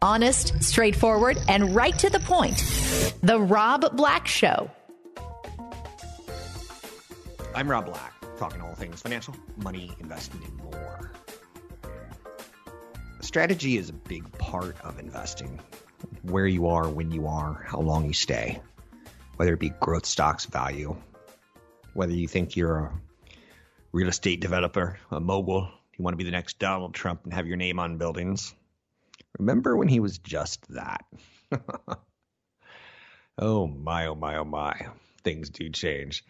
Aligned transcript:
Honest, 0.00 0.62
straightforward, 0.62 1.38
and 1.48 1.74
right 1.74 1.98
to 1.98 2.08
the 2.08 2.20
point. 2.20 2.58
The 3.22 3.40
Rob 3.40 3.96
Black 3.96 4.28
Show. 4.28 4.70
I'm 7.52 7.68
Rob 7.68 7.86
Black, 7.86 8.14
talking 8.36 8.60
all 8.60 8.74
things 8.74 9.02
financial, 9.02 9.34
money, 9.56 9.90
investing, 9.98 10.40
and 10.44 10.56
more. 10.58 11.10
Strategy 13.20 13.76
is 13.76 13.88
a 13.88 13.92
big 13.92 14.30
part 14.38 14.76
of 14.84 15.00
investing. 15.00 15.58
Where 16.22 16.46
you 16.46 16.68
are, 16.68 16.88
when 16.88 17.10
you 17.10 17.26
are, 17.26 17.64
how 17.66 17.80
long 17.80 18.06
you 18.06 18.12
stay, 18.12 18.60
whether 19.34 19.54
it 19.54 19.60
be 19.60 19.70
growth 19.80 20.06
stocks, 20.06 20.44
value, 20.46 20.96
whether 21.94 22.12
you 22.12 22.28
think 22.28 22.56
you're 22.56 22.78
a 22.78 22.92
real 23.90 24.06
estate 24.06 24.38
developer, 24.40 24.96
a 25.10 25.18
mogul, 25.18 25.68
you 25.96 26.04
want 26.04 26.12
to 26.12 26.18
be 26.18 26.22
the 26.24 26.30
next 26.30 26.60
Donald 26.60 26.94
Trump 26.94 27.24
and 27.24 27.34
have 27.34 27.48
your 27.48 27.56
name 27.56 27.80
on 27.80 27.98
buildings. 27.98 28.54
Remember 29.38 29.76
when 29.76 29.88
he 29.88 30.00
was 30.00 30.18
just 30.18 30.66
that? 30.74 31.04
oh 33.38 33.66
my, 33.66 34.06
oh 34.06 34.14
my, 34.14 34.36
oh 34.36 34.44
my. 34.44 34.88
Things 35.22 35.50
do 35.50 35.70
change. 35.70 36.24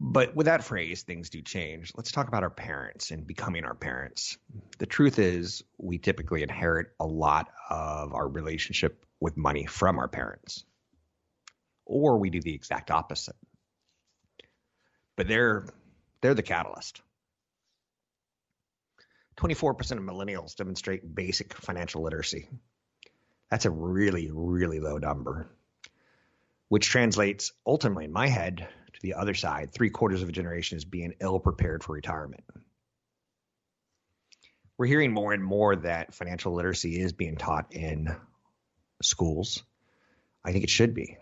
But 0.00 0.34
with 0.34 0.46
that 0.46 0.64
phrase, 0.64 1.02
things 1.02 1.30
do 1.30 1.40
change. 1.40 1.92
Let's 1.96 2.10
talk 2.10 2.28
about 2.28 2.42
our 2.42 2.50
parents 2.50 3.10
and 3.10 3.26
becoming 3.26 3.64
our 3.64 3.74
parents. 3.74 4.36
The 4.78 4.86
truth 4.86 5.18
is, 5.18 5.62
we 5.78 5.98
typically 5.98 6.42
inherit 6.42 6.88
a 6.98 7.06
lot 7.06 7.48
of 7.70 8.12
our 8.12 8.28
relationship 8.28 9.04
with 9.20 9.36
money 9.36 9.66
from 9.66 9.98
our 9.98 10.08
parents, 10.08 10.64
or 11.86 12.18
we 12.18 12.30
do 12.30 12.40
the 12.40 12.54
exact 12.54 12.90
opposite. 12.90 13.36
But 15.16 15.28
they're 15.28 15.68
they're 16.20 16.34
the 16.34 16.42
catalyst. 16.42 17.00
24% 19.36 19.78
of 19.92 19.98
millennials 19.98 20.56
demonstrate 20.56 21.14
basic 21.14 21.54
financial 21.54 22.02
literacy. 22.02 22.48
That's 23.50 23.64
a 23.64 23.70
really, 23.70 24.30
really 24.32 24.80
low 24.80 24.98
number, 24.98 25.48
which 26.68 26.88
translates 26.88 27.52
ultimately 27.66 28.04
in 28.04 28.12
my 28.12 28.28
head 28.28 28.68
to 28.92 29.00
the 29.02 29.14
other 29.14 29.34
side. 29.34 29.72
Three 29.72 29.90
quarters 29.90 30.22
of 30.22 30.28
a 30.28 30.32
generation 30.32 30.76
is 30.76 30.84
being 30.84 31.14
ill 31.20 31.40
prepared 31.40 31.82
for 31.82 31.92
retirement. 31.92 32.44
We're 34.76 34.86
hearing 34.86 35.12
more 35.12 35.32
and 35.32 35.44
more 35.44 35.76
that 35.76 36.14
financial 36.14 36.54
literacy 36.54 37.00
is 37.00 37.12
being 37.12 37.36
taught 37.36 37.72
in 37.74 38.14
schools. 39.02 39.62
I 40.44 40.52
think 40.52 40.64
it 40.64 40.70
should 40.70 40.94
be. 40.94 41.16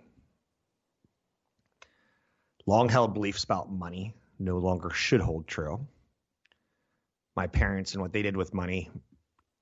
Long 2.67 2.89
held 2.89 3.13
beliefs 3.13 3.45
about 3.45 3.71
money 3.71 4.15
no 4.39 4.59
longer 4.59 4.91
should 4.91 5.21
hold 5.21 5.47
true 5.47 5.87
my 7.37 7.47
parents 7.47 7.93
and 7.93 8.03
what 8.03 8.13
they 8.13 8.23
did 8.23 8.37
with 8.37 8.53
money, 8.53 8.91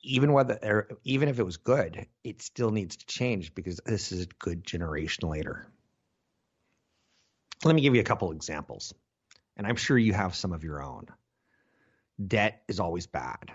even 0.02 0.32
whether 0.32 0.88
even 1.04 1.28
if 1.28 1.38
it 1.38 1.44
was 1.44 1.56
good, 1.56 2.06
it 2.24 2.42
still 2.42 2.70
needs 2.70 2.96
to 2.96 3.06
change 3.06 3.54
because 3.54 3.80
this 3.84 4.12
is 4.12 4.24
a 4.24 4.28
good 4.38 4.64
generation 4.64 5.28
later. 5.28 5.66
Let 7.64 7.74
me 7.74 7.82
give 7.82 7.94
you 7.94 8.00
a 8.00 8.04
couple 8.04 8.32
examples, 8.32 8.94
and 9.56 9.66
I'm 9.66 9.76
sure 9.76 9.98
you 9.98 10.14
have 10.14 10.34
some 10.34 10.52
of 10.52 10.64
your 10.64 10.82
own. 10.82 11.06
Debt 12.26 12.62
is 12.68 12.80
always 12.80 13.06
bad. 13.06 13.52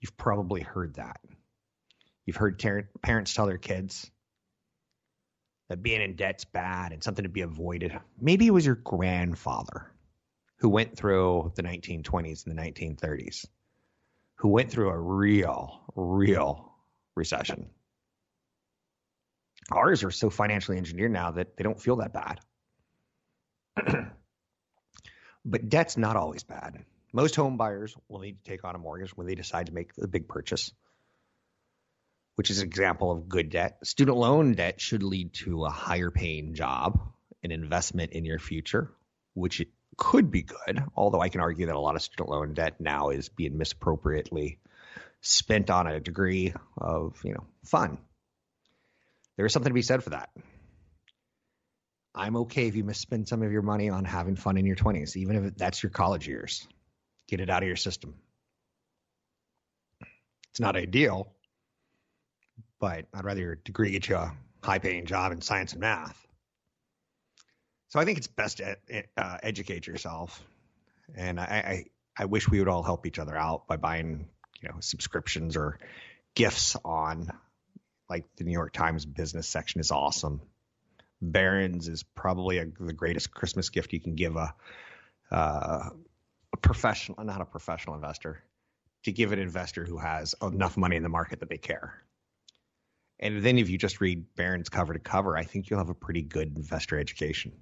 You've 0.00 0.16
probably 0.16 0.60
heard 0.60 0.94
that. 0.94 1.20
You've 2.24 2.36
heard 2.36 2.58
ter- 2.58 2.88
parents 3.02 3.34
tell 3.34 3.46
their 3.46 3.58
kids 3.58 4.10
that 5.68 5.82
being 5.82 6.00
in 6.00 6.14
debt's 6.14 6.44
bad 6.44 6.92
and 6.92 7.02
something 7.02 7.24
to 7.24 7.28
be 7.28 7.42
avoided. 7.42 7.98
Maybe 8.20 8.46
it 8.46 8.52
was 8.52 8.64
your 8.64 8.76
grandfather 8.76 9.90
who 10.58 10.68
went 10.68 10.96
through 10.96 11.52
the 11.56 11.62
1920s 11.62 12.46
and 12.46 12.56
the 12.56 12.62
1930s 12.62 13.46
who 14.38 14.48
went 14.48 14.70
through 14.70 14.88
a 14.88 14.98
real, 14.98 15.80
real 15.94 16.72
recession. 17.14 17.70
Ours 19.70 20.04
are 20.04 20.10
so 20.10 20.30
financially 20.30 20.78
engineered 20.78 21.12
now 21.12 21.32
that 21.32 21.56
they 21.56 21.64
don't 21.64 21.80
feel 21.80 21.96
that 21.96 22.12
bad. 22.12 22.40
but 25.44 25.68
debt's 25.68 25.96
not 25.96 26.16
always 26.16 26.44
bad. 26.44 26.84
Most 27.12 27.36
home 27.36 27.56
buyers 27.56 27.94
will 28.08 28.20
need 28.20 28.42
to 28.44 28.50
take 28.50 28.64
on 28.64 28.74
a 28.74 28.78
mortgage 28.78 29.16
when 29.16 29.26
they 29.26 29.34
decide 29.34 29.66
to 29.66 29.74
make 29.74 29.94
the 29.94 30.08
big 30.08 30.28
purchase, 30.28 30.72
which 32.36 32.50
is 32.50 32.60
an 32.60 32.68
example 32.68 33.10
of 33.10 33.28
good 33.28 33.50
debt. 33.50 33.78
Student 33.82 34.18
loan 34.18 34.54
debt 34.54 34.80
should 34.80 35.02
lead 35.02 35.34
to 35.34 35.64
a 35.64 35.70
higher 35.70 36.10
paying 36.10 36.54
job, 36.54 37.00
an 37.42 37.50
investment 37.50 38.12
in 38.12 38.24
your 38.24 38.38
future, 38.38 38.92
which 39.34 39.66
could 39.98 40.30
be 40.30 40.42
good, 40.42 40.82
although 40.96 41.20
I 41.20 41.28
can 41.28 41.42
argue 41.42 41.66
that 41.66 41.74
a 41.74 41.80
lot 41.80 41.96
of 41.96 42.02
student 42.02 42.30
loan 42.30 42.54
debt 42.54 42.80
now 42.80 43.10
is 43.10 43.28
being 43.28 43.58
misappropriately 43.58 44.60
spent 45.20 45.68
on 45.68 45.86
a 45.86 46.00
degree 46.00 46.54
of, 46.78 47.20
you 47.24 47.34
know, 47.34 47.44
fun. 47.64 47.98
There 49.36 49.44
is 49.44 49.52
something 49.52 49.70
to 49.70 49.74
be 49.74 49.82
said 49.82 50.02
for 50.02 50.10
that. 50.10 50.30
I'm 52.14 52.36
okay 52.36 52.68
if 52.68 52.76
you 52.76 52.84
misspend 52.84 53.28
some 53.28 53.42
of 53.42 53.52
your 53.52 53.62
money 53.62 53.90
on 53.90 54.04
having 54.04 54.36
fun 54.36 54.56
in 54.56 54.64
your 54.64 54.76
20s, 54.76 55.16
even 55.16 55.44
if 55.44 55.56
that's 55.56 55.82
your 55.82 55.90
college 55.90 56.26
years. 56.26 56.66
Get 57.28 57.40
it 57.40 57.50
out 57.50 57.62
of 57.62 57.66
your 57.66 57.76
system. 57.76 58.14
It's 60.50 60.60
not 60.60 60.76
ideal, 60.76 61.32
but 62.80 63.06
I'd 63.12 63.24
rather 63.24 63.40
your 63.40 63.56
degree 63.56 63.90
get 63.90 64.08
you 64.08 64.16
a 64.16 64.32
high 64.62 64.78
paying 64.78 65.06
job 65.06 65.32
in 65.32 65.40
science 65.40 65.72
and 65.72 65.80
math 65.80 66.27
so 67.88 67.98
I 67.98 68.04
think 68.04 68.18
it's 68.18 68.26
best 68.26 68.58
to 68.58 68.76
uh, 69.16 69.38
educate 69.42 69.86
yourself, 69.86 70.42
and 71.14 71.40
I, 71.40 71.44
I 71.44 71.84
I 72.22 72.24
wish 72.26 72.48
we 72.48 72.58
would 72.58 72.68
all 72.68 72.82
help 72.82 73.06
each 73.06 73.18
other 73.18 73.36
out 73.36 73.66
by 73.66 73.76
buying 73.76 74.28
you 74.60 74.68
know 74.68 74.76
subscriptions 74.80 75.56
or 75.56 75.78
gifts 76.34 76.76
on 76.84 77.30
like 78.08 78.24
the 78.36 78.44
New 78.44 78.52
York 78.52 78.72
Times 78.72 79.04
business 79.04 79.48
section 79.48 79.80
is 79.80 79.90
awesome. 79.90 80.40
Barron's 81.20 81.88
is 81.88 82.02
probably 82.02 82.58
a, 82.58 82.66
the 82.78 82.92
greatest 82.92 83.32
Christmas 83.32 83.70
gift 83.70 83.92
you 83.92 84.00
can 84.00 84.14
give 84.14 84.36
a 84.36 84.54
uh, 85.30 85.90
a 86.52 86.56
professional, 86.56 87.22
not 87.24 87.40
a 87.40 87.44
professional 87.44 87.94
investor, 87.94 88.42
to 89.04 89.12
give 89.12 89.32
an 89.32 89.38
investor 89.38 89.84
who 89.84 89.98
has 89.98 90.34
enough 90.42 90.76
money 90.76 90.96
in 90.96 91.02
the 91.02 91.08
market 91.08 91.40
that 91.40 91.48
they 91.48 91.58
care. 91.58 92.02
And 93.20 93.42
then 93.42 93.58
if 93.58 93.68
you 93.68 93.78
just 93.78 94.00
read 94.00 94.34
Barron's 94.36 94.68
cover 94.68 94.92
to 94.92 94.98
cover, 94.98 95.36
I 95.36 95.44
think 95.44 95.68
you'll 95.68 95.80
have 95.80 95.90
a 95.90 95.94
pretty 95.94 96.22
good 96.22 96.56
investor 96.56 96.98
education. 96.98 97.52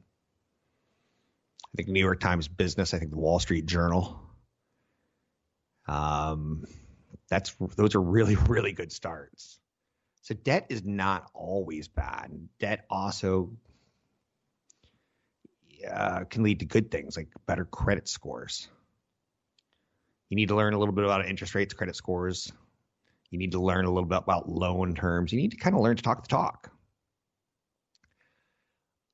I 1.73 1.77
think 1.77 1.89
New 1.89 2.01
York 2.01 2.21
Times 2.21 2.49
Business. 2.49 2.95
I 2.95 2.99
think 2.99 3.11
the 3.11 3.19
Wall 3.19 3.39
Street 3.39 3.67
Journal. 3.67 4.21
Um, 5.89 6.65
that's 7.29 7.55
those 7.77 7.95
are 7.95 8.01
really 8.01 8.37
really 8.49 8.73
good 8.73 8.93
starts. 8.93 9.59
So 10.23 10.35
debt 10.35 10.67
is 10.71 10.85
not 10.85 11.31
always 11.35 11.87
bad. 11.89 12.49
Debt 12.59 12.85
also 12.91 13.57
uh, 15.89 16.25
can 16.25 16.43
lead 16.43 16.61
to 16.61 16.67
good 16.67 16.91
things 16.91 17.17
like 17.17 17.29
better 17.47 17.65
credit 17.65 18.09
scores. 18.09 18.69
You 20.29 20.37
need 20.37 20.49
to 20.49 20.57
learn 20.57 20.75
a 20.75 20.79
little 20.79 20.95
bit 20.95 21.05
about 21.05 21.27
interest 21.27 21.55
rates, 21.55 21.75
credit 21.75 21.95
scores. 21.95 22.53
You 23.31 23.39
need 23.39 23.53
to 23.53 23.61
learn 23.61 23.85
a 23.85 23.91
little 23.91 24.09
bit 24.09 24.19
about 24.19 24.49
loan 24.49 24.95
terms. 24.95 25.33
You 25.33 25.41
need 25.41 25.53
to 25.53 25.57
kind 25.57 25.77
of 25.77 25.83
learn 25.83 25.97
to 25.97 26.03
talk 26.03 26.23
the 26.23 26.29
talk. 26.29 26.73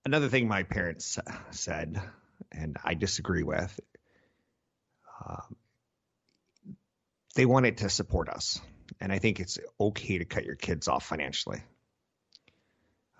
Another 0.05 0.29
thing 0.29 0.49
my 0.49 0.63
parents 0.63 1.19
said 1.51 2.01
and 2.51 2.77
I 2.83 2.95
disagree 2.95 3.43
with. 3.43 3.79
Um, 5.25 5.57
they 7.35 7.47
wanted 7.47 7.79
to 7.79 7.89
support 7.89 8.29
us, 8.29 8.61
and 9.01 9.13
I 9.13 9.19
think 9.19 9.41
it's 9.41 9.59
okay 9.81 10.19
to 10.19 10.25
cut 10.25 10.45
your 10.45 10.57
kids 10.57 10.89
off 10.89 11.07
financially. 11.07 11.63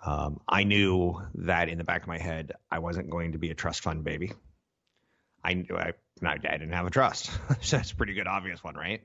Um, 0.05 0.41
I 0.47 0.63
knew 0.63 1.21
that 1.35 1.69
in 1.69 1.77
the 1.77 1.83
back 1.83 2.01
of 2.01 2.07
my 2.07 2.17
head, 2.17 2.53
I 2.69 2.79
wasn't 2.79 3.09
going 3.09 3.31
to 3.31 3.37
be 3.37 3.51
a 3.51 3.55
trust 3.55 3.81
fund 3.81 4.03
baby. 4.03 4.33
I 5.43 5.53
knew 5.53 5.75
I, 5.75 5.93
I 6.25 6.37
didn't 6.37 6.73
have 6.73 6.85
a 6.85 6.91
trust, 6.91 7.25
so 7.61 7.77
that's 7.77 7.91
a 7.91 7.95
pretty 7.95 8.13
good 8.13 8.27
obvious 8.27 8.63
one, 8.63 8.75
right? 8.75 9.01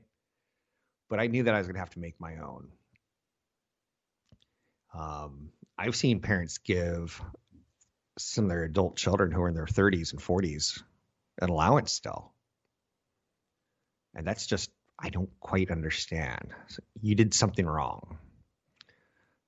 But 1.09 1.19
I 1.19 1.27
knew 1.27 1.43
that 1.43 1.55
I 1.55 1.57
was 1.57 1.67
going 1.67 1.75
to 1.75 1.79
have 1.79 1.89
to 1.91 1.99
make 1.99 2.19
my 2.19 2.37
own. 2.37 2.67
Um, 4.93 5.49
I've 5.77 5.95
seen 5.95 6.19
parents 6.19 6.57
give 6.57 7.21
some 8.21 8.45
of 8.45 8.49
their 8.49 8.63
adult 8.63 8.97
children 8.97 9.31
who 9.31 9.41
are 9.41 9.49
in 9.49 9.55
their 9.55 9.65
30s 9.65 10.11
and 10.11 10.21
40s 10.21 10.81
an 11.41 11.49
allowance 11.49 11.91
still. 11.91 12.33
And 14.15 14.27
that's 14.27 14.45
just 14.45 14.69
I 14.97 15.09
don't 15.09 15.29
quite 15.39 15.71
understand. 15.71 16.49
You 17.01 17.15
did 17.15 17.33
something 17.33 17.65
wrong. 17.65 18.17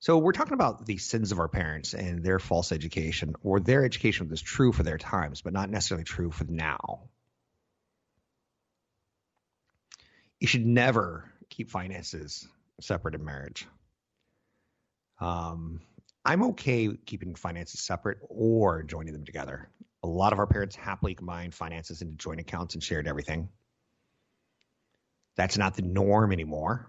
So 0.00 0.18
we're 0.18 0.32
talking 0.32 0.54
about 0.54 0.86
the 0.86 0.96
sins 0.96 1.30
of 1.30 1.38
our 1.38 1.48
parents 1.48 1.94
and 1.94 2.24
their 2.24 2.38
false 2.38 2.72
education, 2.72 3.36
or 3.42 3.60
their 3.60 3.84
education 3.84 4.28
was 4.28 4.42
true 4.42 4.72
for 4.72 4.82
their 4.82 4.98
times, 4.98 5.42
but 5.42 5.52
not 5.52 5.70
necessarily 5.70 6.04
true 6.04 6.30
for 6.30 6.44
now. 6.44 7.02
You 10.40 10.48
should 10.48 10.66
never 10.66 11.30
keep 11.50 11.70
finances 11.70 12.48
separate 12.80 13.14
in 13.14 13.24
marriage. 13.24 13.64
Um, 15.20 15.82
I'm 16.24 16.42
okay 16.50 16.88
keeping 17.04 17.34
finances 17.34 17.80
separate 17.80 18.18
or 18.28 18.82
joining 18.82 19.12
them 19.12 19.24
together. 19.24 19.68
A 20.02 20.08
lot 20.08 20.32
of 20.32 20.38
our 20.38 20.46
parents 20.46 20.76
happily 20.76 21.14
combined 21.14 21.54
finances 21.54 22.02
into 22.02 22.16
joint 22.16 22.40
accounts 22.40 22.74
and 22.74 22.82
shared 22.82 23.08
everything. 23.08 23.48
That's 25.36 25.58
not 25.58 25.74
the 25.74 25.82
norm 25.82 26.32
anymore. 26.32 26.88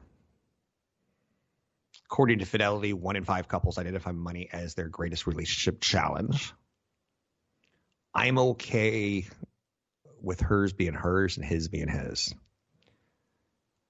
According 2.05 2.39
to 2.39 2.45
Fidelity, 2.45 2.93
one 2.93 3.15
in 3.15 3.23
five 3.23 3.47
couples 3.47 3.77
identify 3.77 4.11
money 4.11 4.49
as 4.51 4.75
their 4.75 4.87
greatest 4.87 5.25
relationship 5.25 5.81
challenge. 5.81 6.53
I'm 8.13 8.37
okay 8.37 9.25
with 10.21 10.39
hers 10.39 10.73
being 10.73 10.93
hers 10.93 11.37
and 11.37 11.45
his 11.45 11.67
being 11.69 11.87
his. 11.87 12.33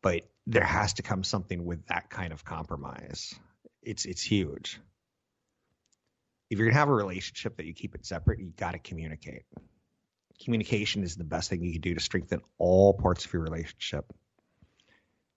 But 0.02 0.22
there 0.48 0.64
has 0.64 0.94
to 0.94 1.04
come 1.04 1.24
something 1.24 1.66
with 1.66 1.86
that 1.88 2.10
kind 2.10 2.32
of 2.32 2.46
compromise. 2.46 3.36
It's 3.82 4.06
it's 4.06 4.22
huge. 4.22 4.80
If 6.54 6.60
you're 6.60 6.68
gonna 6.68 6.80
have 6.80 6.90
a 6.90 6.94
relationship 6.94 7.58
that 7.58 7.66
you 7.66 7.74
keep 7.74 7.96
it 7.96 8.06
separate, 8.06 8.40
you 8.40 8.54
got 8.56 8.74
to 8.74 8.78
communicate. 8.78 9.42
Communication 10.44 11.02
is 11.02 11.16
the 11.16 11.24
best 11.24 11.50
thing 11.50 11.64
you 11.64 11.72
can 11.72 11.82
do 11.82 11.96
to 11.96 12.00
strengthen 12.00 12.42
all 12.60 12.94
parts 12.94 13.26
of 13.26 13.34
your 13.34 13.42
relationship. 13.42 14.06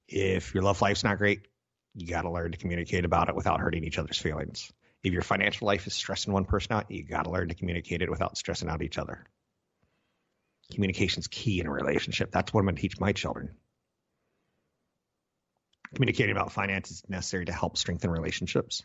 If 0.09 0.53
your 0.53 0.63
love 0.63 0.83
life's 0.83 1.05
not 1.05 1.17
great, 1.17 1.49
you 1.95 2.07
got 2.07 2.23
to 2.23 2.31
learn 2.31 2.53
to 2.53 2.59
communicate 2.59 3.07
about 3.07 3.31
it 3.31 3.35
without 3.35 3.61
hurting 3.61 3.83
each 3.83 3.97
other's 3.97 4.19
feelings. 4.19 4.71
If 5.03 5.15
your 5.15 5.23
financial 5.23 5.67
life 5.67 5.87
is 5.87 5.95
stressing 5.95 6.35
one 6.35 6.45
person 6.45 6.75
out, 6.75 6.91
you 6.91 7.03
got 7.03 7.23
to 7.23 7.31
learn 7.31 7.49
to 7.49 7.55
communicate 7.55 8.03
it 8.03 8.11
without 8.11 8.37
stressing 8.37 8.69
out 8.69 8.83
each 8.83 8.99
other. 8.99 9.25
Communication's 10.71 11.29
key 11.29 11.61
in 11.61 11.67
a 11.67 11.73
relationship. 11.73 12.31
That's 12.31 12.53
what 12.53 12.61
I'm 12.61 12.67
going 12.67 12.77
to 12.77 12.83
teach 12.83 13.01
my 13.01 13.13
children. 13.13 13.57
Communicating 15.95 16.37
about 16.37 16.53
finance 16.53 16.91
is 16.91 17.03
necessary 17.09 17.47
to 17.47 17.53
help 17.53 17.79
strengthen 17.79 18.11
relationships. 18.11 18.85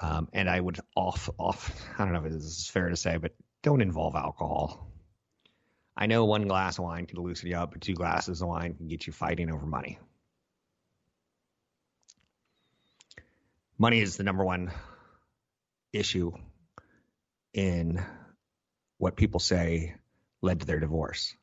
Um, 0.00 0.28
and 0.32 0.50
I 0.50 0.58
would 0.60 0.78
off 0.96 1.30
off. 1.38 1.72
I 1.98 2.04
don't 2.04 2.12
know 2.12 2.24
if 2.24 2.32
is 2.32 2.68
fair 2.72 2.88
to 2.88 2.96
say, 2.96 3.16
but 3.16 3.32
don't 3.62 3.80
involve 3.80 4.14
alcohol. 4.14 4.90
I 5.96 6.06
know 6.06 6.24
one 6.24 6.48
glass 6.48 6.78
of 6.78 6.84
wine 6.84 7.06
can 7.06 7.20
loosen 7.20 7.48
you 7.48 7.56
up, 7.56 7.72
but 7.72 7.80
two 7.80 7.94
glasses 7.94 8.42
of 8.42 8.48
wine 8.48 8.74
can 8.74 8.88
get 8.88 9.06
you 9.06 9.12
fighting 9.12 9.50
over 9.50 9.64
money. 9.64 9.98
Money 13.78 14.00
is 14.00 14.16
the 14.16 14.24
number 14.24 14.44
one 14.44 14.72
issue 15.92 16.32
in 17.52 18.04
what 18.98 19.16
people 19.16 19.40
say 19.40 19.94
led 20.42 20.60
to 20.60 20.66
their 20.66 20.80
divorce. 20.80 21.34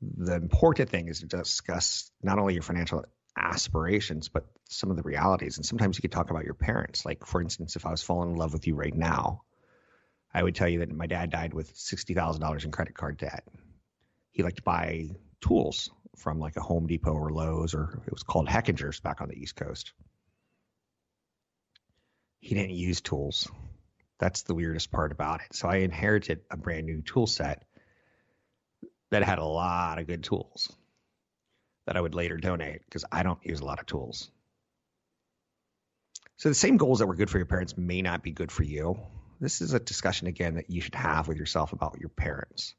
The 0.00 0.34
important 0.34 0.90
thing 0.90 1.08
is 1.08 1.20
to 1.20 1.26
discuss 1.26 2.10
not 2.22 2.38
only 2.38 2.54
your 2.54 2.62
financial 2.62 3.04
aspirations, 3.36 4.28
but 4.28 4.46
some 4.68 4.90
of 4.90 4.96
the 4.96 5.02
realities. 5.02 5.56
And 5.56 5.66
sometimes 5.66 5.96
you 5.96 6.02
could 6.02 6.12
talk 6.12 6.30
about 6.30 6.44
your 6.44 6.54
parents. 6.54 7.04
Like, 7.04 7.26
for 7.26 7.40
instance, 7.40 7.76
if 7.76 7.86
I 7.86 7.90
was 7.90 8.02
falling 8.02 8.30
in 8.30 8.36
love 8.36 8.52
with 8.52 8.66
you 8.66 8.74
right 8.74 8.94
now, 8.94 9.42
I 10.32 10.42
would 10.42 10.54
tell 10.54 10.68
you 10.68 10.80
that 10.80 10.92
my 10.92 11.06
dad 11.06 11.30
died 11.30 11.54
with 11.54 11.74
$60,000 11.74 12.64
in 12.64 12.70
credit 12.70 12.94
card 12.94 13.18
debt. 13.18 13.46
He 14.32 14.42
liked 14.42 14.56
to 14.56 14.62
buy 14.62 15.10
tools 15.40 15.90
from 16.16 16.38
like 16.40 16.56
a 16.56 16.60
Home 16.60 16.86
Depot 16.86 17.12
or 17.12 17.30
Lowe's, 17.30 17.74
or 17.74 18.02
it 18.06 18.12
was 18.12 18.22
called 18.22 18.48
Hechinger's 18.48 19.00
back 19.00 19.20
on 19.20 19.28
the 19.28 19.36
East 19.36 19.56
Coast. 19.56 19.92
He 22.40 22.54
didn't 22.54 22.74
use 22.74 23.00
tools. 23.00 23.48
That's 24.18 24.42
the 24.42 24.54
weirdest 24.54 24.90
part 24.90 25.12
about 25.12 25.40
it. 25.40 25.54
So 25.54 25.68
I 25.68 25.76
inherited 25.76 26.40
a 26.50 26.56
brand 26.56 26.86
new 26.86 27.02
tool 27.02 27.26
set 27.26 27.64
that 29.10 29.22
had 29.22 29.38
a 29.38 29.44
lot 29.44 29.98
of 29.98 30.06
good 30.06 30.24
tools 30.24 30.74
that 31.86 31.96
I 31.96 32.00
would 32.00 32.14
later 32.14 32.36
donate 32.36 32.84
because 32.84 33.04
I 33.10 33.22
don't 33.22 33.44
use 33.44 33.60
a 33.60 33.64
lot 33.64 33.80
of 33.80 33.86
tools. 33.86 34.30
So 36.36 36.48
the 36.48 36.54
same 36.54 36.76
goals 36.76 36.98
that 36.98 37.06
were 37.06 37.14
good 37.14 37.30
for 37.30 37.38
your 37.38 37.46
parents 37.46 37.76
may 37.76 38.02
not 38.02 38.22
be 38.22 38.32
good 38.32 38.50
for 38.50 38.64
you. 38.64 38.98
This 39.40 39.60
is 39.60 39.72
a 39.72 39.80
discussion 39.80 40.26
again 40.26 40.54
that 40.54 40.70
you 40.70 40.80
should 40.80 40.94
have 40.94 41.28
with 41.28 41.36
yourself 41.36 41.72
about 41.72 41.98
your 42.00 42.08
parents. 42.08 42.74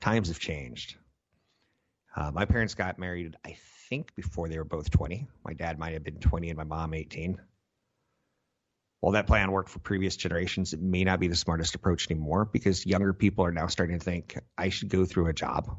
Times 0.00 0.28
have 0.28 0.38
changed. 0.38 0.96
Uh, 2.14 2.30
my 2.30 2.44
parents 2.44 2.74
got 2.74 2.98
married, 2.98 3.36
I 3.44 3.56
think, 3.88 4.14
before 4.14 4.48
they 4.48 4.58
were 4.58 4.64
both 4.64 4.90
20. 4.90 5.28
My 5.44 5.52
dad 5.52 5.78
might 5.78 5.92
have 5.92 6.04
been 6.04 6.18
20 6.18 6.48
and 6.48 6.56
my 6.56 6.64
mom 6.64 6.94
18. 6.94 7.40
While 9.00 9.12
that 9.12 9.26
plan 9.26 9.52
worked 9.52 9.68
for 9.68 9.78
previous 9.78 10.16
generations, 10.16 10.72
it 10.72 10.80
may 10.80 11.04
not 11.04 11.20
be 11.20 11.28
the 11.28 11.36
smartest 11.36 11.74
approach 11.74 12.10
anymore 12.10 12.44
because 12.44 12.84
younger 12.84 13.12
people 13.12 13.44
are 13.44 13.52
now 13.52 13.68
starting 13.68 13.98
to 13.98 14.04
think 14.04 14.38
I 14.56 14.70
should 14.70 14.88
go 14.88 15.04
through 15.04 15.28
a 15.28 15.32
job 15.32 15.78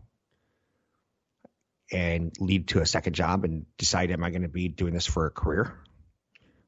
and 1.91 2.31
lead 2.39 2.69
to 2.69 2.81
a 2.81 2.86
second 2.86 3.13
job 3.13 3.44
and 3.44 3.65
decide 3.77 4.12
am 4.12 4.24
I 4.24 4.30
going 4.30 4.44
to 4.44 4.47
be 4.47 4.68
doing 4.68 4.94
this 4.94 5.06
for 5.06 5.25
a 5.25 5.31
career? 5.31 5.74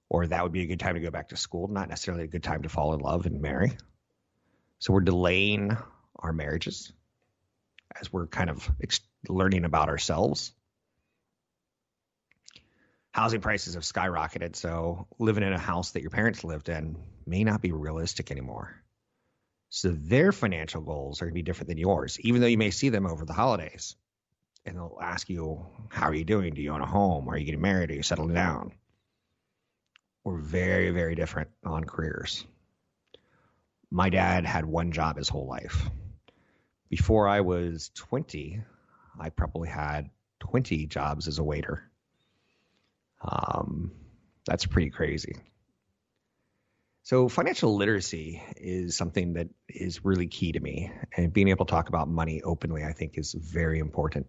Or 0.10 0.28
that 0.28 0.44
would 0.44 0.52
be 0.52 0.64
a 0.64 0.68
good 0.68 0.80
time 0.80 0.96
to 0.96 1.02
go 1.02 1.12
back 1.12 1.30
to 1.30 1.38
school, 1.38 1.68
not 1.68 1.90
necessarily 1.90 2.24
a 2.24 2.28
good 2.28 2.44
time 2.44 2.64
to 2.64 2.70
fall 2.70 2.94
in 2.94 3.00
love 3.00 3.26
and 3.26 3.42
marry. 3.42 3.74
So 4.80 4.94
we're 4.94 5.02
delaying 5.02 5.78
our 6.16 6.34
marriages 6.34 6.92
as 8.00 8.12
we're 8.12 8.28
kind 8.28 8.50
of 8.50 8.70
ex- 8.82 9.02
learning 9.30 9.64
about 9.64 9.90
ourselves 9.90 10.54
housing 13.12 13.42
prices 13.42 13.76
have 13.76 13.84
skyrocketed. 13.84 14.56
So 14.56 15.08
living 15.20 15.44
in 15.44 15.54
a 15.54 15.60
house 15.60 15.92
that 15.92 16.02
your 16.02 16.12
parents 16.12 16.44
lived 16.44 16.70
in 16.70 16.98
may 17.26 17.44
not 17.44 17.62
be 17.62 17.72
realistic 17.72 18.32
anymore. 18.32 18.82
So 19.70 19.90
their 19.90 20.32
financial 20.32 20.82
goals 20.82 21.22
are 21.22 21.26
going 21.26 21.34
to 21.34 21.40
be 21.40 21.44
different 21.44 21.70
than 21.70 21.78
yours, 21.78 22.20
even 22.22 22.42
though 22.42 22.48
you 22.48 22.58
may 22.58 22.72
see 22.72 22.90
them 22.90 23.06
over 23.06 23.26
the 23.26 23.34
holidays. 23.34 23.96
And 24.66 24.76
they'll 24.76 25.00
ask 25.02 25.30
you, 25.30 25.66
How 25.90 26.08
are 26.08 26.14
you 26.14 26.26
doing? 26.26 26.54
Do 26.54 26.62
you 26.62 26.72
own 26.72 26.82
a 26.82 26.86
home? 26.86 27.30
Are 27.30 27.38
you 27.38 27.46
getting 27.46 27.62
married? 27.62 27.92
Are 27.92 27.96
you 27.96 28.04
settling 28.04 28.34
down? 28.34 28.74
We're 30.24 30.38
very, 30.38 30.92
very 30.92 31.16
different 31.16 31.50
on 31.64 31.84
careers. 31.84 32.46
My 33.90 34.10
dad 34.10 34.46
had 34.46 34.66
one 34.66 34.92
job 34.92 35.18
his 35.18 35.30
whole 35.30 35.48
life. 35.48 35.90
Before 36.90 37.28
I 37.28 37.42
was 37.42 37.90
20, 37.96 38.62
I 39.20 39.30
probably 39.30 39.70
had 39.70 40.10
20 40.40 40.86
jobs 40.86 41.28
as 41.28 41.40
a 41.40 41.44
waiter 41.44 41.92
um, 43.24 43.92
that's 44.46 44.66
pretty 44.66 44.90
crazy. 44.90 45.36
So, 47.04 47.30
financial 47.30 47.76
literacy 47.76 48.42
is 48.58 48.96
something 48.96 49.34
that 49.34 49.48
is 49.68 50.06
really 50.06 50.28
key 50.28 50.52
to 50.52 50.60
me. 50.60 50.92
And 51.18 51.34
being 51.34 51.48
able 51.48 51.66
to 51.66 51.72
talk 51.72 51.90
about 51.90 52.08
money 52.08 52.42
openly, 52.44 52.84
I 52.84 52.94
think, 52.94 53.18
is 53.18 53.34
very 53.34 53.80
important. 53.80 54.28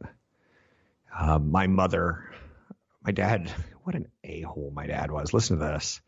Uh, 1.16 1.38
my 1.38 1.66
mother, 1.66 2.33
my 3.04 3.12
dad, 3.12 3.50
what 3.83 3.95
an 3.95 4.09
a 4.25 4.42
hole 4.42 4.73
my 4.75 4.87
dad 4.87 5.11
was. 5.11 5.35
Listen 5.35 5.59
to 5.59 5.64
this. 5.64 6.00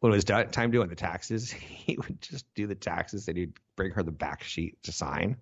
When 0.00 0.12
it 0.12 0.16
was 0.16 0.24
time 0.24 0.70
doing 0.70 0.88
the 0.88 0.94
taxes, 0.94 1.50
he 1.52 1.96
would 1.96 2.20
just 2.22 2.46
do 2.54 2.66
the 2.66 2.74
taxes 2.74 3.28
and 3.28 3.36
he'd 3.36 3.52
bring 3.76 3.92
her 3.92 4.02
the 4.02 4.12
back 4.12 4.42
sheet 4.42 4.82
to 4.84 4.92
sign. 4.92 5.36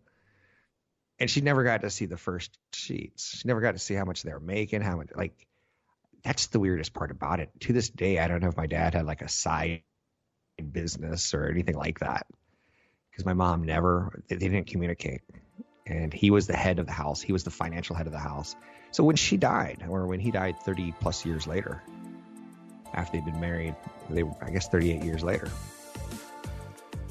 And 1.20 1.28
she 1.28 1.40
never 1.40 1.64
got 1.64 1.82
to 1.82 1.90
see 1.90 2.06
the 2.06 2.16
first 2.16 2.56
sheets. 2.72 3.38
She 3.38 3.48
never 3.48 3.60
got 3.60 3.72
to 3.72 3.78
see 3.78 3.94
how 3.94 4.04
much 4.04 4.22
they 4.22 4.32
were 4.32 4.40
making, 4.40 4.82
how 4.82 4.96
much, 4.96 5.08
like, 5.16 5.46
that's 6.22 6.46
the 6.46 6.60
weirdest 6.60 6.92
part 6.92 7.10
about 7.10 7.40
it. 7.40 7.50
To 7.60 7.72
this 7.72 7.88
day, 7.88 8.18
I 8.18 8.28
don't 8.28 8.40
know 8.40 8.48
if 8.48 8.56
my 8.56 8.66
dad 8.66 8.94
had 8.94 9.06
like 9.06 9.22
a 9.22 9.28
side 9.28 9.82
business 10.72 11.34
or 11.34 11.48
anything 11.48 11.76
like 11.76 12.00
that 12.00 12.26
because 13.10 13.24
my 13.24 13.34
mom 13.34 13.64
never, 13.64 14.22
they 14.28 14.36
didn't 14.36 14.66
communicate. 14.66 15.22
And 15.86 16.12
he 16.12 16.30
was 16.30 16.46
the 16.46 16.56
head 16.56 16.78
of 16.78 16.86
the 16.86 16.92
house, 16.92 17.20
he 17.20 17.32
was 17.32 17.44
the 17.44 17.50
financial 17.50 17.96
head 17.96 18.06
of 18.06 18.12
the 18.12 18.18
house. 18.18 18.54
So 18.90 19.04
when 19.04 19.16
she 19.16 19.36
died, 19.36 19.84
or 19.88 20.06
when 20.06 20.20
he 20.20 20.30
died 20.30 20.60
30 20.60 20.94
plus 21.00 21.24
years 21.24 21.46
later, 21.46 21.82
after 22.94 23.16
they'd 23.16 23.24
been 23.24 23.40
married, 23.40 23.76
they 24.08 24.24
I 24.40 24.50
guess 24.50 24.68
38 24.68 25.04
years 25.04 25.22
later. 25.22 25.48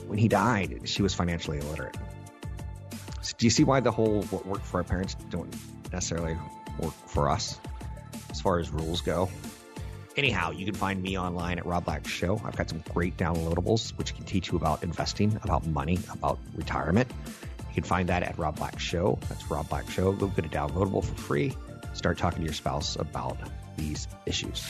When 0.07 0.17
he 0.17 0.27
died, 0.27 0.81
she 0.85 1.01
was 1.01 1.13
financially 1.13 1.59
illiterate. 1.59 1.97
So 3.21 3.35
do 3.37 3.45
you 3.45 3.49
see 3.49 3.63
why 3.63 3.79
the 3.79 3.91
whole 3.91 4.23
what 4.23 4.45
worked 4.45 4.65
for 4.65 4.77
our 4.77 4.83
parents 4.83 5.15
don't 5.29 5.53
necessarily 5.91 6.37
work 6.79 6.93
for 7.07 7.29
us? 7.29 7.59
as 8.37 8.41
far 8.41 8.59
as 8.59 8.71
rules 8.71 9.01
go. 9.01 9.29
Anyhow, 10.15 10.51
you 10.51 10.65
can 10.65 10.73
find 10.73 11.01
me 11.01 11.17
online 11.17 11.57
at 11.59 11.65
Rob 11.65 11.85
Black 11.85 12.07
Show. 12.07 12.41
I've 12.43 12.55
got 12.55 12.69
some 12.69 12.83
great 12.93 13.17
downloadables 13.17 13.97
which 13.97 14.15
can 14.15 14.25
teach 14.25 14.51
you 14.51 14.57
about 14.57 14.83
investing, 14.83 15.39
about 15.43 15.65
money, 15.67 15.99
about 16.11 16.39
retirement. 16.55 17.09
You 17.59 17.73
can 17.73 17.83
find 17.83 18.09
that 18.09 18.23
at 18.23 18.37
Rob 18.37 18.55
Black 18.55 18.79
Show. 18.79 19.19
That's 19.29 19.49
Rob 19.49 19.69
Black 19.69 19.89
Show. 19.89 20.11
Go 20.11 20.27
get 20.27 20.45
a 20.45 20.49
downloadable 20.49 21.03
for 21.03 21.15
free. 21.15 21.53
Start 21.97 22.17
talking 22.17 22.39
to 22.39 22.45
your 22.45 22.53
spouse 22.53 22.95
about 22.95 23.37
these 23.75 24.07
issues. 24.25 24.63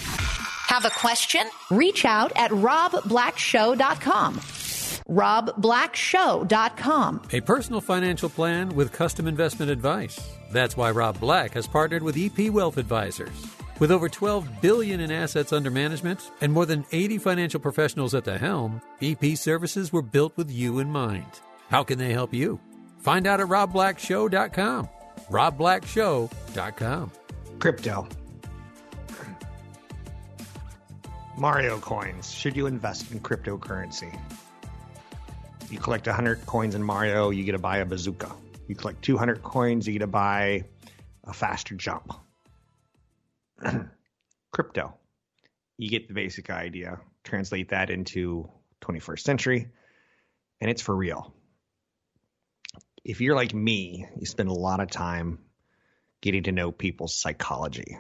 Have 0.68 0.86
a 0.86 0.90
question? 0.90 1.48
Reach 1.70 2.06
out 2.06 2.32
at 2.36 2.50
robblackshow.com. 2.52 4.36
robblackshow.com. 4.38 7.22
A 7.32 7.42
personal 7.42 7.82
financial 7.82 8.30
plan 8.30 8.70
with 8.70 8.94
custom 8.94 9.28
investment 9.28 9.70
advice. 9.72 10.20
That's 10.52 10.78
why 10.78 10.92
Rob 10.92 11.20
Black 11.20 11.54
has 11.54 11.68
partnered 11.68 12.04
with 12.04 12.18
EP 12.18 12.50
Wealth 12.50 12.78
Advisors. 12.78 13.46
With 13.80 13.92
over 13.92 14.10
12 14.10 14.62
billion 14.62 15.00
in 15.02 15.12
assets 15.12 15.54
under 15.54 15.70
management 15.70 16.32
and 16.42 16.52
more 16.52 16.66
than 16.66 16.86
80 16.92 17.20
financial 17.20 17.60
professionals 17.60 18.16
at 18.16 18.24
the 18.24 18.36
helm, 18.38 18.82
EP 19.02 19.38
services 19.38 19.94
were 19.94 20.02
built 20.02 20.36
with 20.38 20.50
you 20.50 20.80
in 20.80 20.90
mind. 20.90 21.26
How 21.70 21.84
can 21.84 22.00
they 22.00 22.14
help 22.14 22.34
you? 22.34 22.60
Find 23.00 23.28
out 23.28 23.40
at 23.40 23.48
robblackshow.com. 23.48 24.90
robblackshow.com. 25.30 27.12
Crypto. 27.60 28.08
Mario 31.38 31.78
coins. 31.80 32.32
Should 32.32 32.56
you 32.56 32.66
invest 32.66 33.12
in 33.12 33.20
cryptocurrency? 33.20 34.18
You 35.70 35.80
collect 35.80 36.08
100 36.08 36.46
coins 36.46 36.76
in 36.76 36.82
Mario, 36.82 37.30
you 37.30 37.44
get 37.44 37.52
to 37.52 37.60
buy 37.60 37.78
a 37.78 37.86
bazooka. 37.86 38.32
You 38.68 38.76
collect 38.76 39.02
200 39.04 39.44
coins, 39.44 39.86
you 39.86 39.94
get 39.94 40.00
to 40.00 40.08
buy 40.08 40.64
a 41.26 41.34
faster 41.34 41.76
jump. 41.76 42.14
Crypto. 44.52 44.96
You 45.78 45.90
get 45.90 46.08
the 46.08 46.14
basic 46.14 46.50
idea. 46.50 47.00
Translate 47.24 47.70
that 47.70 47.90
into 47.90 48.50
21st 48.82 49.20
century, 49.20 49.68
and 50.62 50.72
it's 50.72 50.82
for 50.82 50.96
real. 50.96 51.34
If 53.08 53.22
you're 53.22 53.36
like 53.36 53.54
me, 53.54 54.06
you 54.20 54.28
spend 54.28 54.50
a 54.50 54.54
lot 54.54 54.82
of 54.82 54.92
time 54.92 55.40
getting 56.22 56.44
to 56.44 56.52
know 56.52 56.72
people's 56.72 57.16
psychology. 57.16 57.98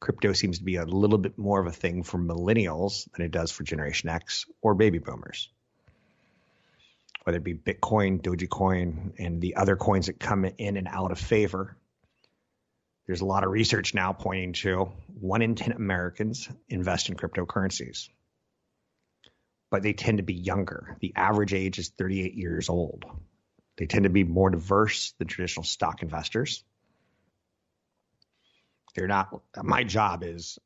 Crypto 0.00 0.32
seems 0.32 0.58
to 0.58 0.64
be 0.64 0.76
a 0.76 0.86
little 0.86 1.18
bit 1.18 1.36
more 1.36 1.60
of 1.60 1.66
a 1.66 1.72
thing 1.72 2.04
for 2.04 2.18
millennials 2.18 3.10
than 3.12 3.26
it 3.26 3.32
does 3.32 3.50
for 3.50 3.64
Generation 3.64 4.08
X 4.08 4.46
or 4.62 4.74
baby 4.74 4.98
boomers 4.98 5.50
whether 7.24 7.38
it 7.38 7.44
be 7.44 7.54
Bitcoin, 7.54 8.20
Dogecoin, 8.20 9.14
and 9.18 9.40
the 9.40 9.56
other 9.56 9.76
coins 9.76 10.06
that 10.06 10.20
come 10.20 10.44
in 10.44 10.76
and 10.76 10.86
out 10.86 11.10
of 11.10 11.18
favor. 11.18 11.76
There's 13.06 13.22
a 13.22 13.26
lot 13.26 13.44
of 13.44 13.50
research 13.50 13.94
now 13.94 14.12
pointing 14.12 14.52
to 14.64 14.92
one 15.20 15.42
in 15.42 15.54
10 15.54 15.72
Americans 15.72 16.48
invest 16.68 17.08
in 17.08 17.16
cryptocurrencies, 17.16 18.08
but 19.70 19.82
they 19.82 19.94
tend 19.94 20.18
to 20.18 20.22
be 20.24 20.34
younger. 20.34 20.96
The 21.00 21.12
average 21.16 21.54
age 21.54 21.78
is 21.78 21.88
38 21.88 22.34
years 22.34 22.68
old. 22.68 23.04
They 23.76 23.86
tend 23.86 24.04
to 24.04 24.10
be 24.10 24.24
more 24.24 24.50
diverse 24.50 25.12
than 25.18 25.26
traditional 25.26 25.64
stock 25.64 26.02
investors. 26.02 26.62
They're 28.94 29.08
not, 29.08 29.42
my 29.62 29.82
job 29.82 30.22
is 30.22 30.58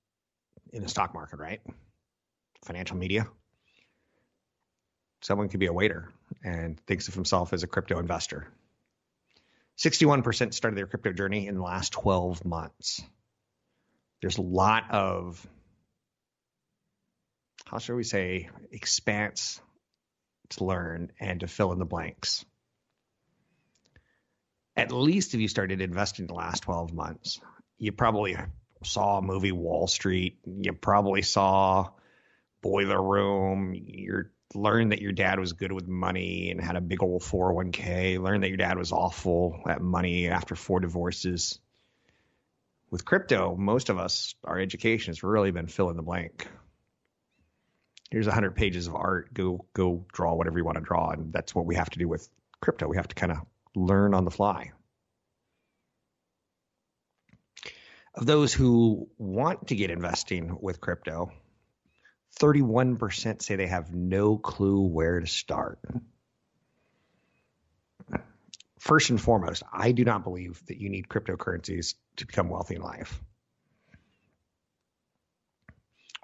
in 0.72 0.82
the 0.82 0.88
stock 0.88 1.14
market, 1.14 1.38
right? 1.38 1.60
Financial 2.64 2.96
media 2.96 3.26
someone 5.20 5.48
could 5.48 5.60
be 5.60 5.66
a 5.66 5.72
waiter 5.72 6.10
and 6.44 6.78
thinks 6.86 7.08
of 7.08 7.14
himself 7.14 7.52
as 7.52 7.62
a 7.62 7.66
crypto 7.66 7.98
investor. 7.98 8.48
61% 9.78 10.54
started 10.54 10.76
their 10.76 10.86
crypto 10.86 11.12
journey 11.12 11.46
in 11.46 11.54
the 11.54 11.62
last 11.62 11.92
12 11.92 12.44
months. 12.44 13.02
There's 14.20 14.38
a 14.38 14.42
lot 14.42 14.90
of, 14.90 15.44
how 17.64 17.78
shall 17.78 17.96
we 17.96 18.02
say, 18.02 18.50
expanse 18.72 19.60
to 20.50 20.64
learn 20.64 21.12
and 21.20 21.40
to 21.40 21.46
fill 21.46 21.72
in 21.72 21.78
the 21.78 21.84
blanks. 21.84 22.44
At 24.78 24.92
least 24.92 25.34
if 25.34 25.40
you 25.40 25.48
started 25.48 25.80
investing 25.80 26.22
in 26.22 26.26
the 26.28 26.34
last 26.34 26.62
12 26.62 26.92
months, 26.92 27.40
you 27.78 27.90
probably 27.90 28.36
saw 28.84 29.18
a 29.18 29.22
movie 29.22 29.50
Wall 29.50 29.88
Street, 29.88 30.38
you 30.46 30.72
probably 30.72 31.22
saw 31.22 31.90
Boiler 32.62 33.02
Room, 33.02 33.74
you 33.74 34.26
learned 34.54 34.92
that 34.92 35.02
your 35.02 35.10
dad 35.10 35.40
was 35.40 35.52
good 35.52 35.72
with 35.72 35.88
money 35.88 36.52
and 36.52 36.60
had 36.60 36.76
a 36.76 36.80
big 36.80 37.02
old 37.02 37.22
401k, 37.22 38.22
learned 38.22 38.44
that 38.44 38.50
your 38.50 38.56
dad 38.56 38.78
was 38.78 38.92
awful 38.92 39.60
at 39.68 39.82
money 39.82 40.28
after 40.28 40.54
four 40.54 40.78
divorces. 40.78 41.58
With 42.88 43.04
crypto, 43.04 43.56
most 43.56 43.88
of 43.88 43.98
us, 43.98 44.36
our 44.44 44.60
education 44.60 45.10
has 45.10 45.24
really 45.24 45.50
been 45.50 45.66
fill 45.66 45.90
in 45.90 45.96
the 45.96 46.02
blank. 46.02 46.46
Here's 48.12 48.26
100 48.26 48.54
pages 48.54 48.86
of 48.86 48.94
art. 48.94 49.34
Go 49.34 49.66
go 49.74 50.06
draw 50.12 50.34
whatever 50.34 50.56
you 50.56 50.64
want 50.64 50.78
to 50.78 50.84
draw, 50.84 51.10
and 51.10 51.32
that's 51.32 51.52
what 51.52 51.66
we 51.66 51.74
have 51.74 51.90
to 51.90 51.98
do 51.98 52.06
with 52.06 52.26
crypto. 52.60 52.86
We 52.86 52.96
have 52.96 53.08
to 53.08 53.14
kind 53.16 53.32
of 53.32 53.38
learn 53.86 54.14
on 54.14 54.24
the 54.24 54.30
fly. 54.30 54.72
Of 58.14 58.26
those 58.26 58.52
who 58.52 59.08
want 59.16 59.68
to 59.68 59.76
get 59.76 59.90
investing 59.90 60.58
with 60.60 60.80
crypto, 60.80 61.30
31% 62.40 63.42
say 63.42 63.56
they 63.56 63.66
have 63.66 63.94
no 63.94 64.36
clue 64.36 64.86
where 64.86 65.20
to 65.20 65.26
start. 65.26 65.78
First 68.78 69.10
and 69.10 69.20
foremost, 69.20 69.62
I 69.72 69.92
do 69.92 70.04
not 70.04 70.24
believe 70.24 70.62
that 70.66 70.78
you 70.78 70.88
need 70.88 71.08
cryptocurrencies 71.08 71.94
to 72.16 72.26
become 72.26 72.48
wealthy 72.48 72.76
in 72.76 72.82
life. 72.82 73.20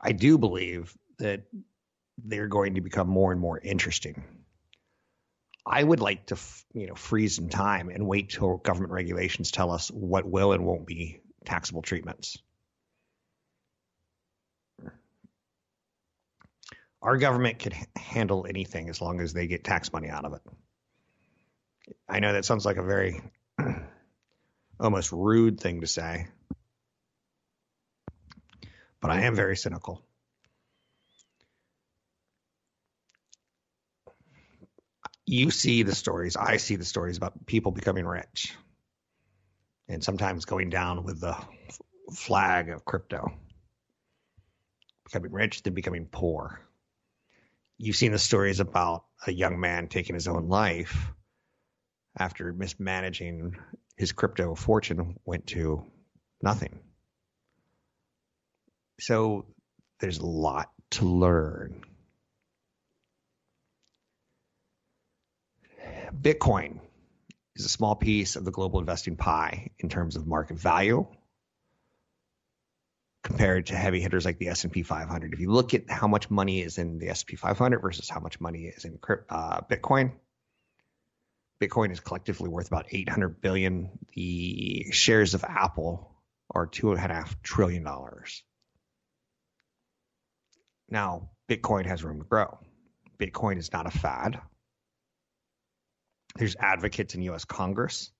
I 0.00 0.12
do 0.12 0.38
believe 0.38 0.96
that 1.18 1.44
they're 2.18 2.48
going 2.48 2.74
to 2.74 2.80
become 2.80 3.08
more 3.08 3.32
and 3.32 3.40
more 3.40 3.58
interesting. 3.58 4.22
I 5.66 5.82
would 5.82 6.00
like 6.00 6.26
to, 6.26 6.36
you 6.74 6.88
know, 6.88 6.94
freeze 6.94 7.38
in 7.38 7.48
time 7.48 7.88
and 7.88 8.06
wait 8.06 8.30
till 8.30 8.58
government 8.58 8.92
regulations 8.92 9.50
tell 9.50 9.70
us 9.70 9.88
what 9.88 10.26
will 10.26 10.52
and 10.52 10.64
won't 10.64 10.86
be 10.86 11.20
taxable 11.44 11.82
treatments. 11.82 12.38
our 17.04 17.18
government 17.18 17.58
could 17.58 17.74
handle 17.94 18.46
anything 18.48 18.88
as 18.88 19.00
long 19.00 19.20
as 19.20 19.34
they 19.34 19.46
get 19.46 19.62
tax 19.62 19.92
money 19.92 20.08
out 20.08 20.24
of 20.24 20.32
it. 20.32 20.40
I 22.08 22.20
know 22.20 22.32
that 22.32 22.46
sounds 22.46 22.64
like 22.64 22.78
a 22.78 22.82
very 22.82 23.20
almost 24.80 25.12
rude 25.12 25.60
thing 25.60 25.82
to 25.82 25.86
say, 25.86 26.26
but 29.00 29.10
I 29.10 29.22
am 29.22 29.36
very 29.36 29.56
cynical. 29.56 30.02
You 35.26 35.50
see 35.50 35.82
the 35.82 35.94
stories, 35.94 36.36
I 36.36 36.58
see 36.58 36.76
the 36.76 36.84
stories 36.84 37.16
about 37.16 37.46
people 37.46 37.72
becoming 37.72 38.06
rich 38.06 38.54
and 39.88 40.04
sometimes 40.04 40.44
going 40.44 40.70
down 40.70 41.04
with 41.04 41.20
the 41.20 41.36
flag 42.12 42.68
of 42.68 42.84
crypto. 42.84 43.32
Becoming 45.04 45.32
rich, 45.32 45.62
then 45.62 45.74
becoming 45.74 46.06
poor 46.06 46.60
you've 47.78 47.96
seen 47.96 48.12
the 48.12 48.18
stories 48.18 48.60
about 48.60 49.04
a 49.26 49.32
young 49.32 49.58
man 49.58 49.88
taking 49.88 50.14
his 50.14 50.28
own 50.28 50.48
life 50.48 51.12
after 52.16 52.52
mismanaging 52.52 53.56
his 53.96 54.12
crypto 54.12 54.54
fortune 54.54 55.18
went 55.24 55.46
to 55.48 55.84
nothing. 56.42 56.78
So 59.00 59.46
there's 59.98 60.18
a 60.18 60.26
lot 60.26 60.70
to 60.92 61.04
learn. 61.04 61.84
Bitcoin 66.14 66.80
is 67.56 67.64
a 67.64 67.68
small 67.68 67.94
piece 67.94 68.36
of 68.36 68.44
the 68.44 68.50
global 68.50 68.80
investing 68.80 69.16
pie 69.16 69.70
in 69.78 69.88
terms 69.88 70.16
of 70.16 70.26
market 70.26 70.58
value 70.58 71.06
compared 73.22 73.66
to 73.66 73.74
heavy 73.74 74.00
hitters 74.00 74.24
like 74.24 74.38
the 74.38 74.48
S&P 74.48 74.82
500. 74.82 75.32
If 75.32 75.40
you 75.40 75.50
look 75.50 75.72
at 75.72 75.88
how 75.88 76.06
much 76.06 76.30
money 76.30 76.60
is 76.62 76.78
in 76.78 76.98
the 76.98 77.08
S&P 77.08 77.36
500 77.36 77.80
versus 77.80 78.08
how 78.08 78.20
much 78.20 78.40
money 78.40 78.64
is 78.64 78.84
in 78.84 78.98
uh, 79.30 79.62
Bitcoin, 79.62 80.12
Bitcoin 81.60 81.90
is 81.90 82.00
collectively 82.00 82.48
worth 82.48 82.66
about 82.66 82.86
800 82.90 83.40
billion. 83.40 83.90
The 84.14 84.86
shares 84.92 85.34
of 85.34 85.44
Apple 85.44 86.12
are 86.54 86.66
two 86.66 86.90
and 86.90 86.98
a 86.98 87.14
half 87.14 87.42
trillion 87.42 87.84
dollars. 87.84 88.42
Now, 90.90 91.30
Bitcoin 91.48 91.86
has 91.86 92.04
room 92.04 92.18
to 92.18 92.26
grow. 92.26 92.58
Bitcoin 93.18 93.58
is 93.58 93.72
not 93.72 93.86
a 93.86 93.90
fad. 93.90 94.40
There's 96.36 96.56
advocates 96.56 97.14
in 97.14 97.22
U.S. 97.22 97.44
Congress 97.44 98.10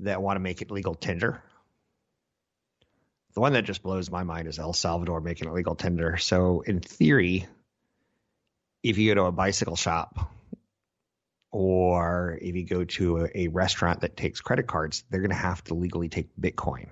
that 0.00 0.22
want 0.22 0.36
to 0.36 0.40
make 0.40 0.62
it 0.62 0.70
legal 0.70 0.94
tender 0.94 1.42
the 3.38 3.40
one 3.40 3.52
that 3.52 3.62
just 3.62 3.84
blows 3.84 4.10
my 4.10 4.24
mind 4.24 4.48
is 4.48 4.58
El 4.58 4.72
Salvador 4.72 5.20
making 5.20 5.46
it 5.46 5.54
legal 5.54 5.76
tender. 5.76 6.16
So 6.16 6.62
in 6.62 6.80
theory, 6.80 7.46
if 8.82 8.98
you 8.98 9.14
go 9.14 9.22
to 9.22 9.26
a 9.28 9.32
bicycle 9.32 9.76
shop 9.76 10.32
or 11.52 12.36
if 12.42 12.56
you 12.56 12.66
go 12.66 12.82
to 12.84 13.18
a, 13.18 13.44
a 13.44 13.48
restaurant 13.48 14.00
that 14.00 14.16
takes 14.16 14.40
credit 14.40 14.66
cards, 14.66 15.04
they're 15.08 15.20
going 15.20 15.30
to 15.30 15.36
have 15.36 15.62
to 15.64 15.74
legally 15.74 16.08
take 16.08 16.34
Bitcoin. 16.36 16.88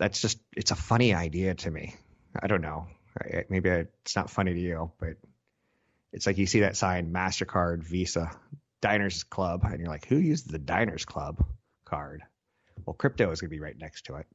That's 0.00 0.20
just, 0.20 0.40
it's 0.56 0.72
a 0.72 0.76
funny 0.76 1.14
idea 1.14 1.54
to 1.54 1.70
me. 1.70 1.94
I 2.42 2.48
don't 2.48 2.62
know. 2.62 2.88
Maybe 3.48 3.68
it's 3.68 4.16
not 4.16 4.30
funny 4.30 4.54
to 4.54 4.60
you, 4.60 4.90
but 4.98 5.14
it's 6.12 6.26
like 6.26 6.38
you 6.38 6.46
see 6.46 6.60
that 6.60 6.76
sign 6.76 7.12
MasterCard, 7.12 7.82
Visa, 7.82 8.30
Diners 8.80 9.24
Club, 9.24 9.62
and 9.64 9.78
you're 9.78 9.88
like, 9.88 10.06
who 10.06 10.16
uses 10.16 10.44
the 10.44 10.58
Diners 10.58 11.04
Club 11.04 11.44
card? 11.84 12.22
Well, 12.84 12.94
crypto 12.94 13.30
is 13.30 13.40
going 13.40 13.50
to 13.50 13.56
be 13.56 13.60
right 13.60 13.78
next 13.78 14.06
to 14.06 14.16
it. 14.16 14.26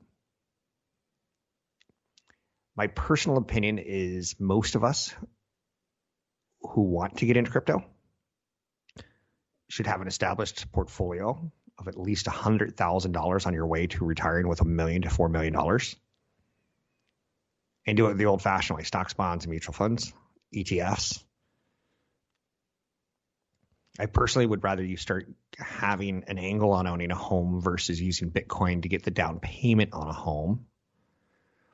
My 2.75 2.87
personal 2.87 3.37
opinion 3.37 3.79
is 3.79 4.35
most 4.39 4.75
of 4.75 4.83
us 4.83 5.13
who 6.61 6.81
want 6.81 7.17
to 7.17 7.25
get 7.25 7.37
into 7.37 7.51
crypto 7.51 7.83
should 9.69 9.87
have 9.87 10.01
an 10.01 10.07
established 10.07 10.71
portfolio 10.71 11.51
of 11.77 11.87
at 11.87 11.99
least 11.99 12.25
$100,000 12.25 13.47
on 13.47 13.53
your 13.53 13.67
way 13.67 13.87
to 13.87 14.05
retiring 14.05 14.47
with 14.47 14.61
a 14.61 14.65
million 14.65 15.01
to 15.03 15.09
$4 15.09 15.29
million. 15.29 15.55
And 17.85 17.97
do 17.97 18.07
it 18.07 18.15
the 18.15 18.25
old 18.25 18.41
fashioned 18.41 18.77
way 18.77 18.83
stocks, 18.83 19.13
bonds, 19.13 19.47
mutual 19.47 19.73
funds, 19.73 20.13
ETFs. 20.55 21.23
I 23.99 24.05
personally 24.05 24.45
would 24.45 24.63
rather 24.63 24.83
you 24.83 24.97
start 24.97 25.27
having 25.57 26.23
an 26.27 26.37
angle 26.37 26.71
on 26.71 26.87
owning 26.87 27.11
a 27.11 27.15
home 27.15 27.61
versus 27.61 27.99
using 27.99 28.29
Bitcoin 28.29 28.83
to 28.83 28.89
get 28.89 29.03
the 29.03 29.11
down 29.11 29.39
payment 29.39 29.93
on 29.93 30.07
a 30.07 30.13
home. 30.13 30.67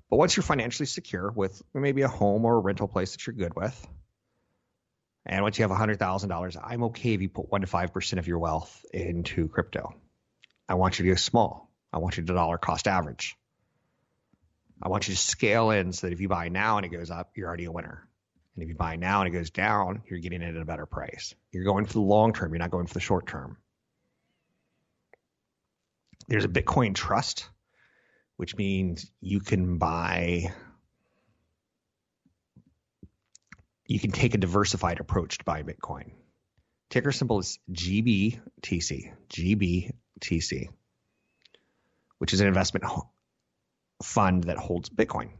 But 0.09 0.17
once 0.17 0.35
you're 0.35 0.43
financially 0.43 0.85
secure 0.85 1.31
with 1.31 1.61
maybe 1.73 2.03
a 2.03 2.07
home 2.07 2.45
or 2.45 2.55
a 2.55 2.59
rental 2.59 2.87
place 2.87 3.11
that 3.11 3.25
you're 3.25 3.35
good 3.35 3.55
with, 3.55 3.87
and 5.25 5.41
once 5.41 5.57
you 5.57 5.67
have 5.67 5.71
$100,000, 5.71 6.57
I'm 6.63 6.83
okay 6.83 7.13
if 7.13 7.21
you 7.21 7.29
put 7.29 7.51
1 7.51 7.61
to 7.61 7.67
5% 7.67 8.19
of 8.19 8.27
your 8.27 8.39
wealth 8.39 8.85
into 8.93 9.47
crypto. 9.47 9.95
I 10.67 10.75
want 10.75 10.99
you 10.99 11.05
to 11.05 11.11
go 11.11 11.15
small. 11.15 11.71
I 11.91 11.97
want 11.99 12.17
you 12.17 12.23
to 12.23 12.33
dollar 12.33 12.57
cost 12.57 12.87
average. 12.87 13.35
I 14.81 14.89
want 14.89 15.07
you 15.07 15.13
to 15.13 15.19
scale 15.19 15.71
in 15.71 15.93
so 15.93 16.07
that 16.07 16.13
if 16.13 16.19
you 16.19 16.27
buy 16.27 16.49
now 16.49 16.77
and 16.77 16.85
it 16.85 16.89
goes 16.89 17.09
up, 17.09 17.31
you're 17.35 17.47
already 17.47 17.65
a 17.65 17.71
winner. 17.71 18.07
And 18.55 18.63
if 18.63 18.69
you 18.69 18.75
buy 18.75 18.95
now 18.95 19.21
and 19.21 19.27
it 19.27 19.37
goes 19.37 19.49
down, 19.49 20.03
you're 20.07 20.19
getting 20.19 20.41
it 20.41 20.55
at 20.55 20.61
a 20.61 20.65
better 20.65 20.85
price. 20.85 21.33
You're 21.51 21.63
going 21.63 21.85
for 21.85 21.93
the 21.93 22.01
long 22.01 22.33
term, 22.33 22.51
you're 22.51 22.59
not 22.59 22.71
going 22.71 22.87
for 22.87 22.93
the 22.93 22.99
short 22.99 23.27
term. 23.27 23.57
There's 26.27 26.45
a 26.45 26.49
Bitcoin 26.49 26.95
trust, 26.95 27.49
which 28.37 28.55
means 28.55 29.09
you 29.19 29.39
can 29.39 29.77
buy 29.77 30.53
you 33.85 33.99
can 33.99 34.11
take 34.11 34.33
a 34.33 34.37
diversified 34.37 34.99
approach 34.99 35.39
to 35.39 35.43
buy 35.43 35.63
Bitcoin. 35.63 36.11
Ticker 36.89 37.11
symbol 37.11 37.39
is 37.39 37.59
GBTC, 37.71 39.13
GBTC, 39.29 40.67
which 42.17 42.33
is 42.33 42.41
an 42.41 42.47
investment 42.47 42.85
fund 44.01 44.45
that 44.45 44.57
holds 44.57 44.89
Bitcoin. 44.89 45.31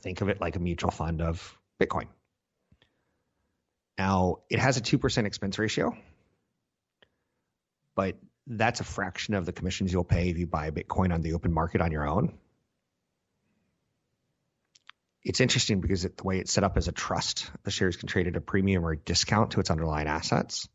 Think 0.00 0.20
of 0.20 0.28
it 0.28 0.40
like 0.40 0.56
a 0.56 0.60
mutual 0.60 0.90
fund 0.90 1.22
of 1.22 1.56
Bitcoin. 1.80 2.06
Now, 3.96 4.38
it 4.50 4.58
has 4.58 4.76
a 4.76 4.80
2% 4.80 5.24
expense 5.24 5.58
ratio, 5.58 5.96
but 7.94 8.16
that's 8.46 8.80
a 8.80 8.84
fraction 8.84 9.34
of 9.34 9.46
the 9.46 9.52
commissions 9.52 9.92
you'll 9.92 10.04
pay 10.04 10.28
if 10.28 10.38
you 10.38 10.46
buy 10.46 10.70
Bitcoin 10.70 11.14
on 11.14 11.22
the 11.22 11.34
open 11.34 11.52
market 11.52 11.80
on 11.80 11.92
your 11.92 12.06
own 12.06 12.36
it's 15.24 15.40
interesting 15.40 15.80
because 15.80 16.04
it, 16.04 16.18
the 16.18 16.24
way 16.24 16.38
it's 16.38 16.52
set 16.52 16.64
up 16.64 16.76
as 16.76 16.86
a 16.86 16.92
trust, 16.92 17.50
the 17.64 17.70
shares 17.70 17.96
can 17.96 18.08
trade 18.08 18.26
at 18.26 18.36
a 18.36 18.40
premium 18.40 18.84
or 18.84 18.92
a 18.92 18.96
discount 18.96 19.52
to 19.52 19.60
its 19.60 19.70
underlying 19.70 20.06
assets. 20.06 20.68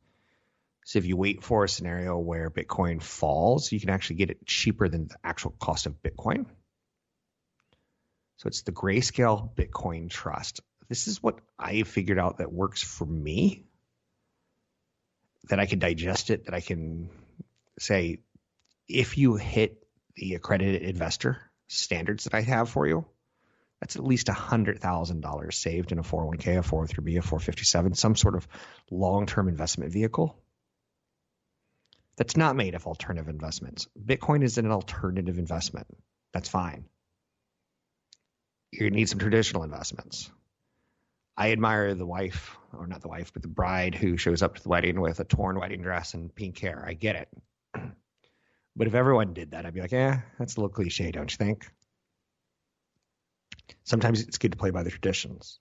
So 0.86 0.98
if 0.98 1.06
you 1.06 1.16
wait 1.16 1.44
for 1.44 1.64
a 1.64 1.70
scenario 1.70 2.18
where 2.18 2.50
Bitcoin 2.50 3.02
falls, 3.02 3.72
you 3.72 3.80
can 3.80 3.92
actually 3.92 4.16
get 4.16 4.32
it 4.32 4.46
cheaper 4.48 4.90
than 4.90 5.08
the 5.08 5.16
actual 5.24 5.52
cost 5.60 5.86
of 5.86 6.02
Bitcoin. 6.02 6.48
So 8.40 8.48
it's 8.48 8.62
the 8.62 8.72
Grayscale 8.72 9.54
Bitcoin 9.54 10.10
Trust. 10.10 10.62
This 10.88 11.08
is 11.08 11.22
what 11.22 11.40
I 11.60 11.84
figured 11.84 12.18
out 12.18 12.38
that 12.38 12.52
works 12.52 12.82
for 12.82 13.06
me. 13.06 13.66
That 15.50 15.60
I 15.60 15.66
can 15.66 15.80
digest 15.80 16.30
it, 16.30 16.46
that 16.46 16.54
I 16.54 16.62
can 16.62 17.10
say, 17.80 18.20
if 18.88 19.18
you 19.18 19.36
hit 19.36 19.84
the 20.16 20.36
accredited 20.36 20.84
investor 20.84 21.38
standards 21.68 22.24
that 22.24 22.34
I 22.34 22.40
have 22.42 22.70
for 22.70 22.88
you, 22.88 23.06
that's 23.82 23.98
at 23.98 24.06
least 24.06 24.28
$100,000 24.28 25.54
saved 25.54 25.92
in 25.92 26.00
a 26.00 26.04
401k, 26.04 26.60
a 26.60 26.62
403b, 26.62 27.18
a 27.18 27.22
457, 27.22 27.94
some 27.96 28.16
sort 28.16 28.36
of 28.36 28.48
long 28.90 29.26
term 29.26 29.50
investment 29.50 29.92
vehicle 29.92 30.38
that's 32.16 32.38
not 32.38 32.56
made 32.56 32.76
of 32.76 32.88
alternative 32.88 33.28
investments. 33.28 33.88
Bitcoin 34.02 34.44
is 34.44 34.58
an 34.58 34.72
alternative 34.72 35.38
investment. 35.38 35.88
That's 36.34 36.50
fine. 36.50 36.86
You 38.72 38.90
need 38.92 39.10
some 39.10 39.20
traditional 39.20 39.64
investments. 39.64 40.30
I 41.36 41.52
admire 41.52 41.96
the 41.96 42.06
wife, 42.06 42.58
or 42.74 42.86
not 42.86 43.02
the 43.02 43.08
wife, 43.08 43.32
but 43.34 43.42
the 43.42 43.48
bride 43.48 43.96
who 43.96 44.18
shows 44.18 44.44
up 44.44 44.56
to 44.56 44.64
the 44.64 44.70
wedding 44.70 45.00
with 45.00 45.20
a 45.20 45.24
torn 45.24 45.60
wedding 45.60 45.82
dress 45.82 46.14
and 46.14 46.34
pink 46.34 46.60
hair. 46.60 46.84
I 46.86 46.94
get 46.94 47.16
it. 47.16 47.30
But 48.76 48.88
if 48.88 48.94
everyone 48.94 49.34
did 49.34 49.52
that, 49.52 49.66
I'd 49.66 49.74
be 49.74 49.82
like, 49.82 49.92
yeah, 49.92 50.22
that's 50.38 50.56
a 50.56 50.60
little 50.62 50.74
cliche, 50.74 51.12
don't 51.12 51.30
you 51.30 51.36
think? 51.36 51.70
Sometimes 53.84 54.22
it's 54.22 54.38
good 54.38 54.54
to 54.54 54.58
play 54.58 54.70
by 54.70 54.84
the 54.84 54.90
traditions. 54.90 55.60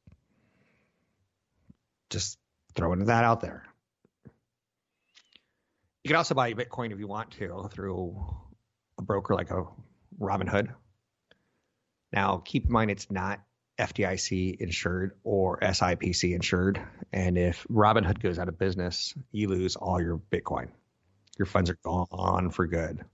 Just 2.11 2.39
throwing 2.77 3.07
that 3.07 3.25
out 3.25 3.41
there. 3.41 3.65
You 6.05 6.09
can 6.09 6.17
also 6.17 6.37
buy 6.37 6.53
Bitcoin 6.55 6.93
if 6.93 7.01
you 7.01 7.09
want 7.09 7.33
to 7.33 7.69
through 7.73 8.25
a 8.99 9.03
broker 9.03 9.35
like 9.35 9.51
a 9.51 9.65
Robinhood. 10.21 10.69
Now, 12.13 12.39
keep 12.45 12.67
in 12.67 12.73
mind 12.73 12.91
it's 12.91 13.11
not 13.11 13.41
FDIC 13.79 14.57
insured 14.61 15.13
or 15.25 15.59
SIPC 15.61 16.35
insured. 16.35 16.81
And 17.13 17.39
if 17.39 17.67
Robinhood 17.71 18.21
goes 18.21 18.39
out 18.39 18.49
of 18.49 18.59
business, 18.59 19.15
you 19.31 19.49
lose 19.49 19.77
all 19.77 20.01
your 20.01 20.19
Bitcoin. 20.19 20.69
Your 21.39 21.47
funds 21.47 21.71
are 21.71 21.79
gone 21.85 22.51
for 22.51 22.67
good 22.67 23.05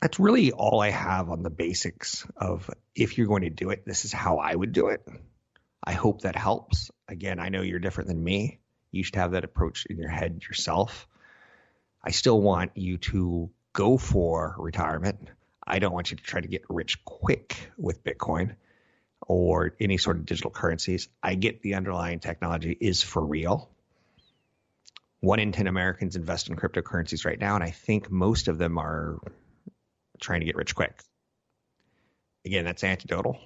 that's 0.00 0.18
really 0.18 0.52
all 0.52 0.80
I 0.80 0.90
have 0.90 1.30
on 1.30 1.42
the 1.42 1.50
basics 1.50 2.26
of 2.36 2.70
if 2.94 3.18
you're 3.18 3.26
going 3.26 3.42
to 3.42 3.50
do 3.50 3.70
it, 3.70 3.84
this 3.84 4.04
is 4.04 4.12
how 4.12 4.38
I 4.38 4.54
would 4.54 4.72
do 4.72 4.88
it. 4.88 5.06
I 5.84 5.92
hope 5.92 6.22
that 6.22 6.36
helps. 6.36 6.90
Again, 7.08 7.38
I 7.38 7.48
know 7.48 7.62
you're 7.62 7.78
different 7.78 8.08
than 8.08 8.22
me. 8.22 8.60
You 8.90 9.02
should 9.02 9.16
have 9.16 9.32
that 9.32 9.44
approach 9.44 9.86
in 9.86 9.98
your 9.98 10.08
head 10.08 10.42
yourself. 10.48 11.06
I 12.02 12.10
still 12.12 12.40
want 12.40 12.72
you 12.76 12.98
to 12.98 13.50
go 13.72 13.98
for 13.98 14.56
retirement. 14.58 15.28
I 15.70 15.78
don't 15.78 15.92
want 15.92 16.10
you 16.10 16.16
to 16.16 16.22
try 16.22 16.40
to 16.40 16.48
get 16.48 16.64
rich 16.68 17.04
quick 17.04 17.56
with 17.78 18.02
Bitcoin 18.02 18.56
or 19.20 19.74
any 19.78 19.98
sort 19.98 20.16
of 20.16 20.26
digital 20.26 20.50
currencies. 20.50 21.08
I 21.22 21.36
get 21.36 21.62
the 21.62 21.74
underlying 21.74 22.18
technology 22.18 22.76
is 22.78 23.02
for 23.02 23.24
real. 23.24 23.70
One 25.20 25.38
in 25.38 25.52
10 25.52 25.68
Americans 25.68 26.16
invest 26.16 26.48
in 26.48 26.56
cryptocurrencies 26.56 27.24
right 27.24 27.38
now, 27.38 27.54
and 27.54 27.62
I 27.62 27.70
think 27.70 28.10
most 28.10 28.48
of 28.48 28.58
them 28.58 28.78
are 28.78 29.18
trying 30.20 30.40
to 30.40 30.46
get 30.46 30.56
rich 30.56 30.74
quick. 30.74 31.00
Again, 32.44 32.64
that's 32.64 32.82
anecdotal. 32.82 33.38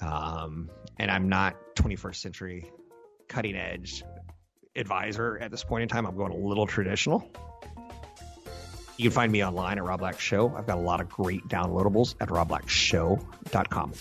Um, 0.00 0.70
and 0.98 1.10
I'm 1.10 1.28
not 1.28 1.56
21st 1.76 2.16
century 2.16 2.70
cutting 3.28 3.54
edge 3.54 4.02
advisor 4.74 5.36
at 5.38 5.50
this 5.50 5.64
point 5.64 5.82
in 5.82 5.88
time. 5.88 6.06
I'm 6.06 6.16
going 6.16 6.32
a 6.32 6.36
little 6.36 6.66
traditional. 6.66 7.30
You 8.96 9.04
can 9.04 9.12
find 9.12 9.30
me 9.32 9.44
online 9.44 9.78
at 9.78 9.84
Rob 9.84 10.00
Black 10.00 10.18
Show. 10.20 10.52
I've 10.56 10.66
got 10.66 10.78
a 10.78 10.80
lot 10.80 11.00
of 11.00 11.08
great 11.08 11.46
downloadables 11.48 12.14
at 12.20 12.28
robblackshow.com. 12.28 13.92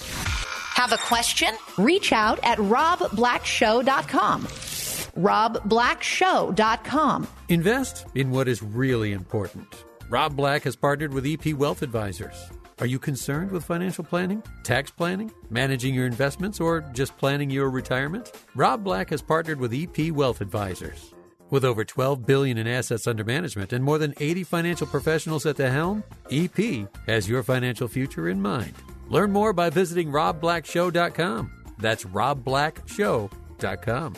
Have 0.75 0.91
a 0.91 0.97
question? 0.97 1.55
Reach 1.77 2.11
out 2.13 2.39
at 2.43 2.57
robblackshow.com. 2.57 4.41
robblackshow.com. 4.43 7.27
Invest 7.49 8.05
in 8.15 8.31
what 8.31 8.47
is 8.47 8.63
really 8.63 9.11
important 9.13 9.85
Rob 10.09 10.35
Black 10.35 10.63
has 10.63 10.75
partnered 10.75 11.13
with 11.13 11.25
EP 11.25 11.53
Wealth 11.55 11.81
Advisors. 11.81 12.35
Are 12.79 12.85
you 12.85 12.99
concerned 12.99 13.49
with 13.51 13.63
financial 13.63 14.03
planning, 14.03 14.43
tax 14.63 14.91
planning, 14.91 15.31
managing 15.49 15.95
your 15.95 16.05
investments, 16.05 16.59
or 16.59 16.81
just 16.93 17.17
planning 17.17 17.49
your 17.49 17.69
retirement? 17.71 18.31
Rob 18.53 18.83
Black 18.83 19.09
has 19.09 19.23
partnered 19.23 19.59
with 19.59 19.73
EP 19.73 20.11
Wealth 20.11 20.41
Advisors. 20.41 21.14
With 21.51 21.63
over 21.63 21.85
12 21.85 22.25
billion 22.25 22.57
in 22.57 22.65
assets 22.67 23.05
under 23.07 23.23
management 23.23 23.71
and 23.71 23.83
more 23.83 23.99
than 23.99 24.15
80 24.19 24.43
financial 24.43 24.87
professionals 24.87 25.45
at 25.45 25.55
the 25.57 25.69
helm, 25.69 26.03
EP 26.31 26.87
has 27.05 27.29
your 27.29 27.43
financial 27.43 27.87
future 27.87 28.29
in 28.29 28.41
mind. 28.41 28.73
Learn 29.09 29.31
more 29.31 29.53
by 29.53 29.69
visiting 29.69 30.11
robblackshow.com. 30.11 31.51
That's 31.77 32.03
robblackshow.com. 32.05 34.13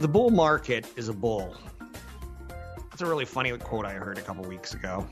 The 0.00 0.08
bull 0.08 0.30
market 0.30 0.86
is 0.96 1.08
a 1.08 1.12
bull 1.12 1.54
That's 2.90 3.02
a 3.02 3.06
really 3.06 3.24
funny 3.26 3.56
quote 3.58 3.84
I 3.86 3.92
heard 3.92 4.18
a 4.18 4.22
couple 4.22 4.44
weeks 4.44 4.74
ago. 4.74 5.06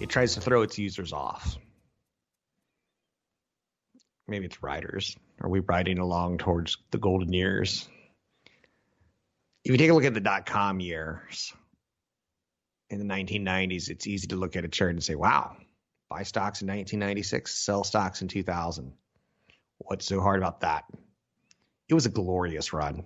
It 0.00 0.08
tries 0.08 0.34
to 0.34 0.40
throw 0.40 0.62
its 0.62 0.76
users 0.78 1.12
off. 1.12 1.56
Maybe 4.26 4.46
it's 4.46 4.60
riders. 4.62 5.16
Are 5.40 5.48
we 5.48 5.60
riding 5.60 5.98
along 5.98 6.38
towards 6.38 6.78
the 6.90 6.98
golden 6.98 7.32
years? 7.32 7.88
If 9.64 9.72
you 9.72 9.78
take 9.78 9.90
a 9.90 9.94
look 9.94 10.04
at 10.04 10.14
the 10.14 10.20
dot 10.20 10.46
com 10.46 10.80
years 10.80 11.52
in 12.90 12.98
the 12.98 13.14
1990s, 13.14 13.88
it's 13.88 14.06
easy 14.06 14.28
to 14.28 14.36
look 14.36 14.56
at 14.56 14.64
a 14.64 14.68
chart 14.68 14.90
and 14.90 15.02
say, 15.02 15.14
wow, 15.14 15.56
buy 16.10 16.22
stocks 16.22 16.62
in 16.62 16.68
1996, 16.68 17.52
sell 17.52 17.84
stocks 17.84 18.22
in 18.22 18.28
2000. 18.28 18.92
What's 19.78 20.06
so 20.06 20.20
hard 20.20 20.38
about 20.38 20.60
that? 20.60 20.84
It 21.88 21.94
was 21.94 22.06
a 22.06 22.10
glorious 22.10 22.72
run 22.72 23.04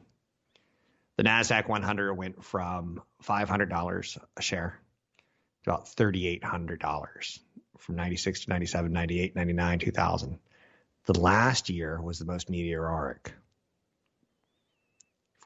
the 1.18 1.24
Nasdaq 1.24 1.68
100 1.68 2.14
went 2.14 2.44
from 2.44 3.02
$500 3.24 4.18
a 4.36 4.42
share 4.42 4.80
to 5.64 5.70
about 5.70 5.86
$3,800 5.86 7.38
from 7.76 7.96
96 7.96 8.44
to 8.44 8.50
97, 8.50 8.92
98, 8.92 9.34
99, 9.34 9.78
2000. 9.80 10.38
The 11.06 11.20
last 11.20 11.70
year 11.70 12.00
was 12.00 12.20
the 12.20 12.24
most 12.24 12.48
meteoric. 12.48 13.34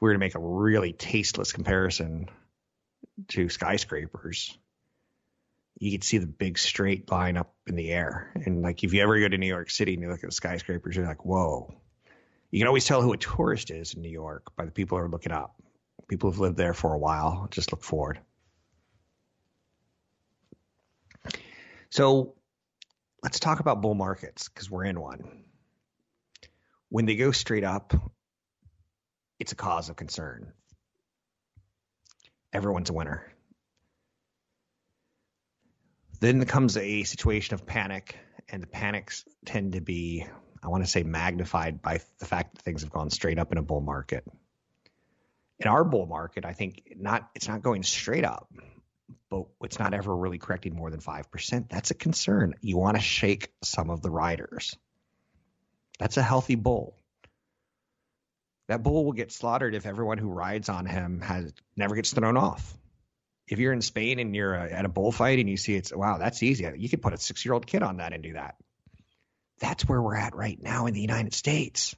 We 0.03 0.09
were 0.09 0.15
to 0.15 0.19
make 0.19 0.35
a 0.35 0.39
really 0.39 0.91
tasteless 0.91 1.53
comparison 1.53 2.27
to 3.29 3.47
skyscrapers, 3.47 4.57
you 5.79 5.91
could 5.93 6.03
see 6.03 6.17
the 6.17 6.27
big 6.27 6.57
straight 6.57 7.09
line 7.09 7.37
up 7.37 7.55
in 7.67 7.75
the 7.75 7.89
air. 7.89 8.33
And 8.35 8.61
like 8.61 8.83
if 8.83 8.93
you 8.93 9.01
ever 9.01 9.17
go 9.17 9.29
to 9.29 9.37
New 9.37 9.47
York 9.47 9.69
City 9.69 9.93
and 9.93 10.03
you 10.03 10.09
look 10.09 10.21
at 10.21 10.29
the 10.29 10.35
skyscrapers, 10.35 10.97
you're 10.97 11.05
like, 11.05 11.23
whoa. 11.23 11.73
You 12.51 12.59
can 12.59 12.67
always 12.67 12.83
tell 12.83 13.01
who 13.01 13.13
a 13.13 13.17
tourist 13.17 13.71
is 13.71 13.93
in 13.93 14.01
New 14.01 14.09
York 14.09 14.53
by 14.57 14.65
the 14.65 14.71
people 14.71 14.97
who 14.97 15.05
are 15.05 15.09
looking 15.09 15.31
up. 15.31 15.55
People 16.09 16.29
who've 16.29 16.39
lived 16.41 16.57
there 16.57 16.73
for 16.73 16.93
a 16.93 16.99
while 16.99 17.47
just 17.49 17.71
look 17.71 17.81
forward. 17.81 18.19
So 21.91 22.35
let's 23.23 23.39
talk 23.39 23.61
about 23.61 23.81
bull 23.81 23.95
markets 23.95 24.49
because 24.49 24.69
we're 24.69 24.83
in 24.83 24.99
one. 24.99 25.45
When 26.89 27.05
they 27.05 27.15
go 27.15 27.31
straight 27.31 27.63
up, 27.63 27.93
it's 29.43 29.51
a 29.51 29.55
cause 29.55 29.89
of 29.89 29.97
concern. 29.97 30.53
Everyone's 32.53 32.89
a 32.89 32.93
winner. 32.93 33.29
Then 36.21 36.45
comes 36.45 36.77
a 36.77 37.03
situation 37.03 37.53
of 37.53 37.65
panic, 37.65 38.17
and 38.47 38.63
the 38.63 38.67
panics 38.67 39.25
tend 39.45 39.73
to 39.73 39.81
be, 39.81 40.25
I 40.63 40.69
want 40.69 40.85
to 40.85 40.89
say, 40.89 41.03
magnified 41.03 41.81
by 41.81 41.99
the 42.19 42.25
fact 42.25 42.55
that 42.55 42.61
things 42.61 42.83
have 42.83 42.91
gone 42.91 43.09
straight 43.09 43.37
up 43.37 43.51
in 43.51 43.57
a 43.57 43.61
bull 43.61 43.81
market. 43.81 44.23
In 45.59 45.67
our 45.67 45.83
bull 45.83 46.05
market, 46.05 46.45
I 46.45 46.53
think 46.53 46.93
not 46.95 47.29
it's 47.35 47.49
not 47.49 47.61
going 47.61 47.83
straight 47.83 48.23
up, 48.23 48.47
but 49.29 49.47
it's 49.61 49.77
not 49.77 49.93
ever 49.93 50.15
really 50.15 50.37
correcting 50.37 50.73
more 50.73 50.89
than 50.89 51.01
5%. 51.01 51.67
That's 51.67 51.91
a 51.91 51.95
concern. 51.95 52.53
You 52.61 52.77
want 52.77 52.95
to 52.95 53.03
shake 53.03 53.49
some 53.61 53.89
of 53.89 54.01
the 54.01 54.09
riders. 54.09 54.77
That's 55.99 56.15
a 56.15 56.23
healthy 56.23 56.55
bull. 56.55 56.95
That 58.67 58.83
bull 58.83 59.05
will 59.05 59.13
get 59.13 59.31
slaughtered 59.31 59.75
if 59.75 59.85
everyone 59.85 60.17
who 60.17 60.29
rides 60.29 60.69
on 60.69 60.85
him 60.85 61.21
has 61.21 61.53
never 61.75 61.95
gets 61.95 62.13
thrown 62.13 62.37
off 62.37 62.77
if 63.47 63.59
you're 63.59 63.73
in 63.73 63.81
Spain 63.81 64.19
and 64.19 64.35
you're 64.35 64.57
uh, 64.57 64.69
at 64.69 64.85
a 64.85 64.89
bullfight 64.89 65.39
and 65.39 65.49
you 65.49 65.57
see 65.57 65.75
it's 65.75 65.93
wow, 65.93 66.17
that's 66.17 66.41
easy. 66.43 66.69
You 66.75 66.89
could 66.89 67.01
put 67.01 67.13
a 67.13 67.17
six 67.17 67.43
year 67.45 67.53
old 67.53 67.67
kid 67.67 67.83
on 67.83 67.97
that 67.97 68.13
and 68.13 68.23
do 68.23 68.33
that. 68.33 68.55
That's 69.59 69.87
where 69.87 70.01
we're 70.01 70.15
at 70.15 70.35
right 70.35 70.57
now 70.61 70.87
in 70.87 70.93
the 70.93 71.01
United 71.01 71.33
States. 71.33 71.95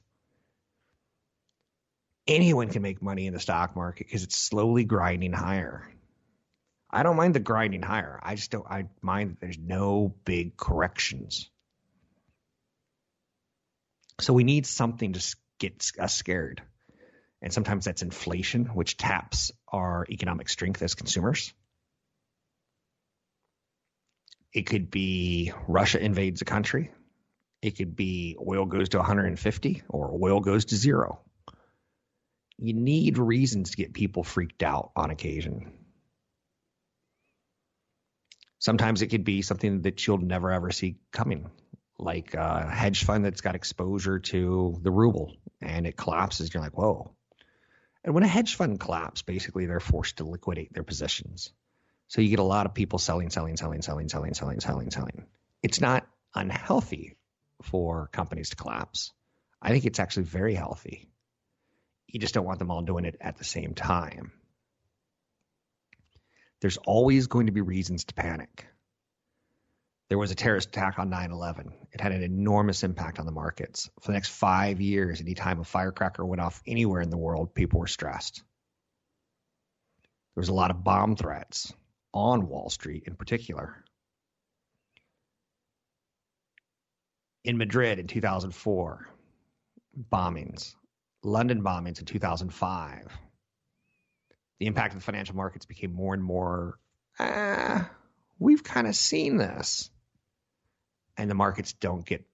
Anyone 2.26 2.68
can 2.68 2.82
make 2.82 3.00
money 3.00 3.26
in 3.26 3.32
the 3.32 3.40
stock 3.40 3.76
market 3.76 4.06
because 4.06 4.24
it's 4.24 4.36
slowly 4.36 4.84
grinding 4.84 5.32
higher. 5.32 5.88
I 6.90 7.02
don't 7.02 7.16
mind 7.16 7.34
the 7.34 7.40
grinding 7.40 7.82
higher. 7.82 8.18
I 8.22 8.34
just 8.34 8.50
don't. 8.50 8.66
I 8.68 8.86
mind 9.00 9.30
that 9.30 9.40
there's 9.40 9.58
no 9.58 10.14
big 10.24 10.56
corrections. 10.56 11.48
So 14.20 14.32
we 14.32 14.44
need 14.44 14.66
something 14.66 15.12
to 15.12 15.36
get 15.58 15.90
us 15.98 16.14
scared. 16.14 16.62
And 17.42 17.52
sometimes 17.52 17.84
that's 17.84 18.02
inflation, 18.02 18.66
which 18.66 18.96
taps 18.96 19.52
our 19.68 20.06
economic 20.08 20.48
strength 20.48 20.82
as 20.82 20.94
consumers. 20.94 21.52
It 24.52 24.66
could 24.66 24.90
be 24.90 25.52
Russia 25.68 26.02
invades 26.02 26.40
a 26.40 26.46
country. 26.46 26.90
It 27.60 27.76
could 27.76 27.94
be 27.94 28.36
oil 28.44 28.64
goes 28.64 28.90
to 28.90 28.98
150 28.98 29.82
or 29.88 30.18
oil 30.22 30.40
goes 30.40 30.66
to 30.66 30.76
zero. 30.76 31.20
You 32.58 32.72
need 32.72 33.18
reasons 33.18 33.70
to 33.70 33.76
get 33.76 33.92
people 33.92 34.24
freaked 34.24 34.62
out 34.62 34.92
on 34.96 35.10
occasion. 35.10 35.72
Sometimes 38.58 39.02
it 39.02 39.08
could 39.08 39.24
be 39.24 39.42
something 39.42 39.82
that 39.82 40.06
you'll 40.06 40.18
never 40.18 40.50
ever 40.50 40.70
see 40.70 40.96
coming, 41.12 41.50
like 41.98 42.34
a 42.34 42.68
hedge 42.70 43.04
fund 43.04 43.24
that's 43.24 43.40
got 43.40 43.54
exposure 43.54 44.18
to 44.18 44.78
the 44.82 44.90
ruble 44.90 45.36
and 45.60 45.86
it 45.86 45.96
collapses. 45.96 46.52
You're 46.52 46.62
like, 46.62 46.76
whoa, 46.76 47.16
and 48.06 48.14
when 48.14 48.22
a 48.22 48.28
hedge 48.28 48.54
fund 48.54 48.78
collapses, 48.78 49.22
basically 49.22 49.66
they're 49.66 49.80
forced 49.80 50.18
to 50.18 50.24
liquidate 50.24 50.72
their 50.72 50.84
positions. 50.84 51.52
So 52.06 52.20
you 52.20 52.28
get 52.28 52.38
a 52.38 52.44
lot 52.44 52.66
of 52.66 52.72
people 52.72 53.00
selling, 53.00 53.30
selling, 53.30 53.56
selling, 53.56 53.82
selling, 53.82 54.08
selling, 54.08 54.32
selling, 54.32 54.60
selling, 54.60 54.90
selling. 54.92 55.26
It's 55.60 55.80
not 55.80 56.06
unhealthy 56.32 57.16
for 57.62 58.08
companies 58.12 58.50
to 58.50 58.56
collapse. 58.56 59.12
I 59.60 59.70
think 59.70 59.86
it's 59.86 59.98
actually 59.98 60.22
very 60.24 60.54
healthy. 60.54 61.08
You 62.06 62.20
just 62.20 62.32
don't 62.32 62.46
want 62.46 62.60
them 62.60 62.70
all 62.70 62.82
doing 62.82 63.06
it 63.06 63.16
at 63.20 63.38
the 63.38 63.44
same 63.44 63.74
time. 63.74 64.30
There's 66.60 66.76
always 66.76 67.26
going 67.26 67.46
to 67.46 67.52
be 67.52 67.60
reasons 67.60 68.04
to 68.04 68.14
panic 68.14 68.66
there 70.08 70.18
was 70.18 70.30
a 70.30 70.36
terrorist 70.36 70.68
attack 70.68 70.98
on 70.98 71.10
9-11 71.10 71.72
it 71.92 72.00
had 72.00 72.12
an 72.12 72.22
enormous 72.22 72.82
impact 72.82 73.18
on 73.18 73.26
the 73.26 73.32
markets. 73.32 73.90
For 74.00 74.08
the 74.08 74.12
next 74.12 74.28
five 74.28 74.80
years 74.80 75.20
anytime 75.20 75.60
a 75.60 75.64
firecracker 75.64 76.24
went 76.24 76.42
off 76.42 76.62
anywhere 76.66 77.00
in 77.00 77.10
the 77.10 77.16
world 77.16 77.54
people 77.54 77.80
were 77.80 77.86
stressed. 77.86 78.42
There 80.34 80.42
was 80.42 80.50
a 80.50 80.54
lot 80.54 80.70
of 80.70 80.84
bomb 80.84 81.16
threats 81.16 81.72
on 82.12 82.48
wall 82.48 82.68
street 82.68 83.04
in 83.06 83.16
particular. 83.16 83.82
In 87.44 87.56
madrid 87.56 87.98
in 87.98 88.06
2004 88.06 89.08
bombings 90.12 90.74
london 91.22 91.62
bombings 91.62 91.98
in 92.00 92.04
2005 92.04 93.06
the 94.58 94.66
impact 94.66 94.92
of 94.92 95.00
the 95.00 95.04
financial 95.04 95.34
markets 95.34 95.64
became 95.64 95.92
more 95.92 96.12
and 96.12 96.22
more 96.22 96.78
uh, 97.18 97.82
we've 98.38 98.62
kind 98.62 98.86
of 98.86 98.94
seen 98.94 99.38
this 99.38 99.90
and 101.16 101.30
the 101.30 101.34
markets 101.34 101.72
don't 101.74 102.04
get 102.04 102.24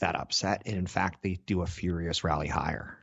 that 0.00 0.16
upset. 0.16 0.62
And 0.66 0.76
in 0.76 0.86
fact, 0.86 1.22
they 1.22 1.38
do 1.46 1.62
a 1.62 1.66
furious 1.66 2.24
rally 2.24 2.48
higher. 2.48 2.98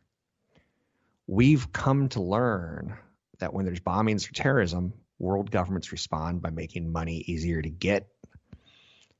We've 1.27 1.71
come 1.71 2.09
to 2.09 2.21
learn 2.21 2.97
that 3.39 3.53
when 3.53 3.65
there's 3.65 3.79
bombings 3.79 4.29
or 4.29 4.33
terrorism, 4.33 4.93
world 5.19 5.51
governments 5.51 5.91
respond 5.91 6.41
by 6.41 6.49
making 6.49 6.91
money 6.91 7.23
easier 7.27 7.61
to 7.61 7.69
get. 7.69 8.07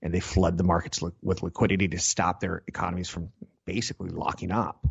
And 0.02 0.14
they 0.14 0.20
flood 0.20 0.58
the 0.58 0.64
markets 0.64 1.00
with 1.22 1.44
liquidity 1.44 1.90
to 1.90 2.00
stop 2.00 2.40
their 2.40 2.64
economies 2.68 3.08
from 3.08 3.30
basically 3.66 4.10
locking 4.10 4.52
up. 4.52 4.84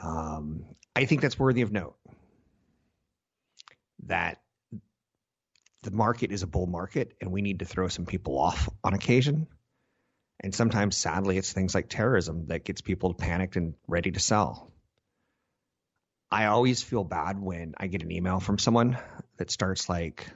Um, 0.00 0.64
I 0.94 1.06
think 1.06 1.22
that's 1.22 1.38
worthy 1.38 1.62
of 1.62 1.72
note 1.72 1.96
that 4.06 4.40
the 5.84 5.90
market 5.90 6.32
is 6.32 6.42
a 6.42 6.46
bull 6.46 6.66
market 6.66 7.12
and 7.20 7.30
we 7.30 7.42
need 7.42 7.60
to 7.60 7.64
throw 7.64 7.88
some 7.88 8.06
people 8.06 8.38
off 8.38 8.68
on 8.82 8.94
occasion. 8.94 9.46
And 10.40 10.54
sometimes, 10.54 10.96
sadly, 10.96 11.38
it's 11.38 11.52
things 11.52 11.74
like 11.74 11.88
terrorism 11.88 12.46
that 12.46 12.64
gets 12.64 12.80
people 12.80 13.14
panicked 13.14 13.56
and 13.56 13.74
ready 13.86 14.10
to 14.10 14.20
sell. 14.20 14.72
I 16.30 16.46
always 16.46 16.82
feel 16.82 17.04
bad 17.04 17.38
when 17.38 17.74
I 17.78 17.86
get 17.86 18.02
an 18.02 18.10
email 18.10 18.40
from 18.40 18.58
someone 18.58 18.98
that 19.36 19.50
starts 19.50 19.88
like, 19.88 20.26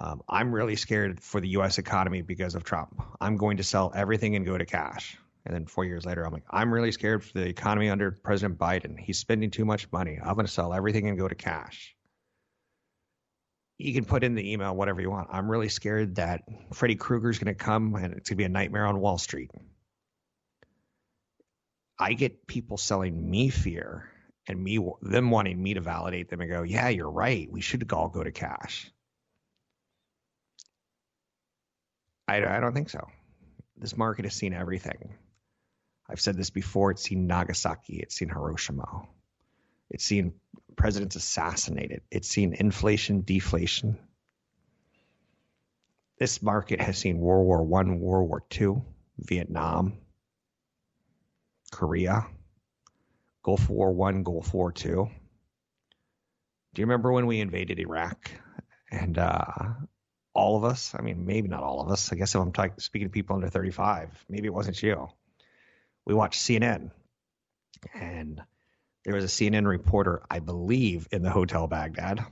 um, 0.00 0.22
I'm 0.28 0.52
really 0.52 0.76
scared 0.76 1.20
for 1.20 1.40
the 1.40 1.48
US 1.50 1.78
economy 1.78 2.20
because 2.20 2.56
of 2.56 2.64
Trump. 2.64 3.00
I'm 3.20 3.36
going 3.36 3.56
to 3.58 3.64
sell 3.64 3.92
everything 3.94 4.34
and 4.34 4.44
go 4.44 4.58
to 4.58 4.66
cash. 4.66 5.16
And 5.46 5.54
then 5.54 5.66
four 5.66 5.84
years 5.84 6.04
later, 6.04 6.26
I'm 6.26 6.32
like, 6.32 6.44
I'm 6.50 6.72
really 6.72 6.90
scared 6.90 7.22
for 7.22 7.38
the 7.38 7.46
economy 7.46 7.90
under 7.90 8.10
President 8.10 8.58
Biden. 8.58 8.98
He's 8.98 9.18
spending 9.18 9.50
too 9.50 9.64
much 9.64 9.90
money. 9.92 10.18
I'm 10.22 10.34
going 10.34 10.46
to 10.46 10.52
sell 10.52 10.74
everything 10.74 11.08
and 11.08 11.16
go 11.16 11.28
to 11.28 11.34
cash 11.34 11.93
you 13.78 13.92
can 13.92 14.04
put 14.04 14.22
in 14.22 14.34
the 14.34 14.52
email 14.52 14.74
whatever 14.74 15.00
you 15.00 15.10
want. 15.10 15.28
I'm 15.32 15.50
really 15.50 15.68
scared 15.68 16.16
that 16.16 16.42
Freddy 16.72 16.94
Krueger's 16.94 17.38
going 17.38 17.54
to 17.54 17.64
come 17.64 17.94
and 17.96 18.14
it's 18.14 18.30
going 18.30 18.36
to 18.36 18.36
be 18.36 18.44
a 18.44 18.48
nightmare 18.48 18.86
on 18.86 19.00
Wall 19.00 19.18
Street. 19.18 19.50
I 21.98 22.12
get 22.12 22.46
people 22.46 22.76
selling 22.76 23.30
me 23.30 23.48
fear 23.48 24.08
and 24.46 24.62
me 24.62 24.78
them 25.00 25.30
wanting 25.30 25.60
me 25.62 25.74
to 25.74 25.80
validate 25.80 26.28
them 26.28 26.40
and 26.40 26.50
go, 26.50 26.62
"Yeah, 26.62 26.88
you're 26.88 27.10
right. 27.10 27.50
We 27.50 27.60
should 27.60 27.90
all 27.92 28.08
go 28.08 28.22
to 28.22 28.32
cash." 28.32 28.90
I, 32.26 32.44
I 32.44 32.60
don't 32.60 32.74
think 32.74 32.90
so. 32.90 33.06
This 33.76 33.96
market 33.96 34.24
has 34.24 34.34
seen 34.34 34.54
everything. 34.54 35.14
I've 36.08 36.20
said 36.20 36.36
this 36.36 36.50
before. 36.50 36.90
It's 36.90 37.02
seen 37.02 37.26
Nagasaki. 37.26 37.98
It's 37.98 38.16
seen 38.16 38.28
Hiroshima. 38.28 39.06
It's 39.90 40.04
seen 40.04 40.34
presidents 40.76 41.16
assassinated. 41.16 42.02
It's 42.10 42.28
seen 42.28 42.54
inflation, 42.54 43.22
deflation. 43.22 43.98
This 46.18 46.42
market 46.42 46.80
has 46.80 46.98
seen 46.98 47.18
World 47.18 47.46
War 47.46 47.62
One, 47.62 48.00
World 48.00 48.28
War 48.28 48.42
Two, 48.48 48.84
Vietnam, 49.18 49.98
Korea, 51.72 52.26
Gulf 53.42 53.68
War 53.68 53.92
One, 53.92 54.22
Gulf 54.22 54.54
War 54.54 54.72
Two. 54.72 55.10
Do 56.74 56.80
you 56.82 56.86
remember 56.86 57.12
when 57.12 57.26
we 57.26 57.40
invaded 57.40 57.78
Iraq? 57.78 58.30
And 58.90 59.18
uh, 59.18 59.44
all 60.34 60.56
of 60.56 60.64
us, 60.64 60.94
I 60.98 61.02
mean, 61.02 61.24
maybe 61.26 61.48
not 61.48 61.62
all 61.62 61.80
of 61.80 61.90
us. 61.90 62.12
I 62.12 62.16
guess 62.16 62.34
if 62.34 62.40
I'm 62.40 62.52
speaking 62.78 63.08
to 63.08 63.12
people 63.12 63.36
under 63.36 63.48
35, 63.48 64.24
maybe 64.28 64.46
it 64.46 64.54
wasn't 64.54 64.82
you. 64.82 65.08
We 66.04 66.14
watched 66.14 66.40
CNN, 66.40 66.90
and 67.94 68.42
there 69.04 69.14
was 69.14 69.24
a 69.24 69.28
CNN 69.28 69.66
reporter, 69.66 70.22
I 70.30 70.40
believe, 70.40 71.08
in 71.12 71.22
the 71.22 71.30
Hotel 71.30 71.66
Baghdad. 71.68 72.24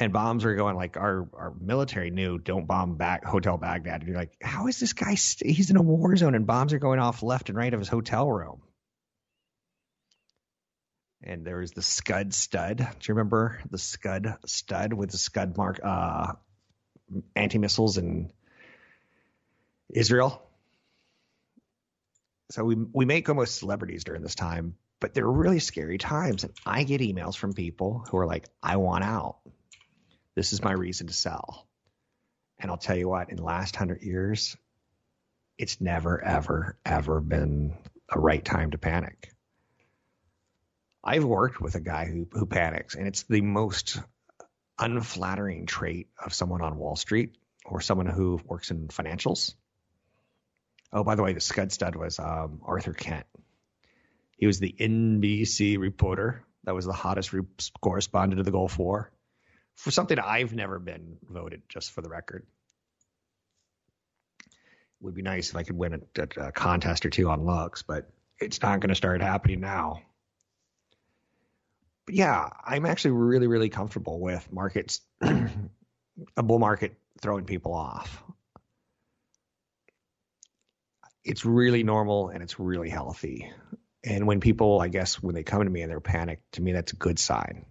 and 0.00 0.12
bombs 0.12 0.44
were 0.44 0.54
going 0.56 0.76
like 0.76 0.96
our 0.98 1.28
our 1.34 1.54
military 1.60 2.10
knew 2.10 2.38
don't 2.38 2.66
bomb 2.66 2.96
back 2.96 3.24
hotel 3.24 3.58
Baghdad. 3.58 4.02
And 4.02 4.08
you're 4.08 4.18
like, 4.18 4.36
how 4.42 4.68
is 4.68 4.80
this 4.80 4.92
guy? 4.92 5.16
St- 5.16 5.54
he's 5.54 5.70
in 5.70 5.76
a 5.76 5.82
war 5.82 6.16
zone 6.16 6.34
and 6.34 6.46
bombs 6.46 6.72
are 6.74 6.78
going 6.80 7.00
off 7.00 7.22
left 7.22 7.48
and 7.48 7.58
right 7.58 7.72
of 7.74 7.80
his 7.80 7.88
hotel 7.88 8.30
room. 8.30 8.62
And 11.22 11.46
there 11.46 11.58
was 11.58 11.72
the 11.72 11.82
Scud 11.82 12.34
Stud. 12.34 12.78
Do 12.78 12.84
you 13.08 13.14
remember 13.14 13.60
the 13.70 13.78
Scud 13.78 14.36
Stud 14.46 14.92
with 14.92 15.10
the 15.10 15.18
Scud 15.18 15.56
mark 15.56 15.80
uh, 15.84 16.34
anti 17.36 17.58
missiles 17.58 17.98
in 17.98 18.30
Israel? 19.90 20.42
So 22.52 22.64
we 22.64 22.76
we 22.76 23.04
make 23.06 23.28
almost 23.28 23.58
celebrities 23.58 24.04
during 24.04 24.22
this 24.22 24.36
time, 24.36 24.76
but 25.00 25.14
they're 25.14 25.26
really 25.26 25.60
scary 25.60 25.98
times. 25.98 26.44
And 26.44 26.52
I 26.66 26.84
get 26.84 27.00
emails 27.00 27.36
from 27.36 27.52
people 27.52 28.04
who 28.10 28.18
are 28.18 28.26
like, 28.26 28.48
I 28.62 28.76
want 28.76 29.04
out. 29.04 29.38
This 30.34 30.52
is 30.52 30.62
my 30.62 30.72
reason 30.72 31.06
to 31.06 31.12
sell. 31.12 31.66
And 32.58 32.70
I'll 32.70 32.76
tell 32.76 32.96
you 32.96 33.08
what, 33.08 33.30
in 33.30 33.36
the 33.36 33.44
last 33.44 33.76
hundred 33.76 34.02
years, 34.02 34.56
it's 35.58 35.80
never, 35.80 36.22
ever, 36.22 36.78
ever 36.84 37.20
been 37.20 37.76
a 38.08 38.18
right 38.18 38.44
time 38.44 38.70
to 38.72 38.78
panic. 38.78 39.32
I've 41.02 41.24
worked 41.24 41.60
with 41.60 41.74
a 41.74 41.80
guy 41.80 42.06
who, 42.06 42.26
who 42.32 42.46
panics, 42.46 42.94
and 42.94 43.06
it's 43.06 43.22
the 43.24 43.40
most 43.40 44.00
unflattering 44.78 45.66
trait 45.66 46.08
of 46.22 46.34
someone 46.34 46.62
on 46.62 46.76
Wall 46.76 46.96
Street 46.96 47.36
or 47.64 47.80
someone 47.80 48.06
who 48.06 48.40
works 48.44 48.70
in 48.70 48.88
financials. 48.88 49.54
Oh, 50.92 51.04
by 51.04 51.14
the 51.14 51.22
way, 51.22 51.32
the 51.32 51.40
Scud 51.40 51.72
Stud 51.72 51.96
was 51.96 52.18
um, 52.18 52.60
Arthur 52.64 52.92
Kent. 52.92 53.26
He 54.38 54.46
was 54.46 54.60
the 54.60 54.74
NBC 54.78 55.78
reporter 55.78 56.44
that 56.64 56.74
was 56.74 56.86
the 56.86 56.92
hottest 56.92 57.32
re- 57.32 57.42
correspondent 57.80 58.38
of 58.38 58.46
the 58.46 58.52
Gulf 58.52 58.78
War 58.78 59.10
for 59.74 59.90
something 59.90 60.18
I've 60.18 60.54
never 60.54 60.78
been 60.78 61.18
voted, 61.28 61.62
just 61.68 61.90
for 61.92 62.02
the 62.02 62.08
record. 62.08 62.46
It 64.46 65.04
would 65.04 65.14
be 65.14 65.22
nice 65.22 65.50
if 65.50 65.56
I 65.56 65.64
could 65.64 65.76
win 65.76 65.94
a, 65.94 66.22
a, 66.22 66.48
a 66.48 66.52
contest 66.52 67.04
or 67.04 67.10
two 67.10 67.28
on 67.28 67.44
Lux, 67.44 67.82
but 67.82 68.10
it's 68.40 68.62
not 68.62 68.80
going 68.80 68.88
to 68.88 68.94
start 68.94 69.20
happening 69.20 69.60
now. 69.60 70.02
But 72.06 72.14
yeah, 72.14 72.48
I'm 72.64 72.86
actually 72.86 73.12
really, 73.12 73.48
really 73.48 73.68
comfortable 73.68 74.20
with 74.20 74.50
markets, 74.52 75.00
a 75.20 76.42
bull 76.42 76.58
market 76.58 76.96
throwing 77.20 77.44
people 77.44 77.74
off. 77.74 78.22
It's 81.24 81.44
really 81.44 81.82
normal 81.82 82.30
and 82.30 82.42
it's 82.42 82.58
really 82.58 82.88
healthy. 82.88 83.52
And 84.04 84.26
when 84.26 84.40
people, 84.40 84.80
I 84.80 84.88
guess, 84.88 85.22
when 85.22 85.34
they 85.34 85.42
come 85.42 85.62
to 85.64 85.70
me 85.70 85.82
and 85.82 85.90
they're 85.90 86.00
panicked, 86.00 86.52
to 86.52 86.62
me, 86.62 86.72
that's 86.72 86.92
a 86.92 86.96
good 86.96 87.18
sign 87.18 87.66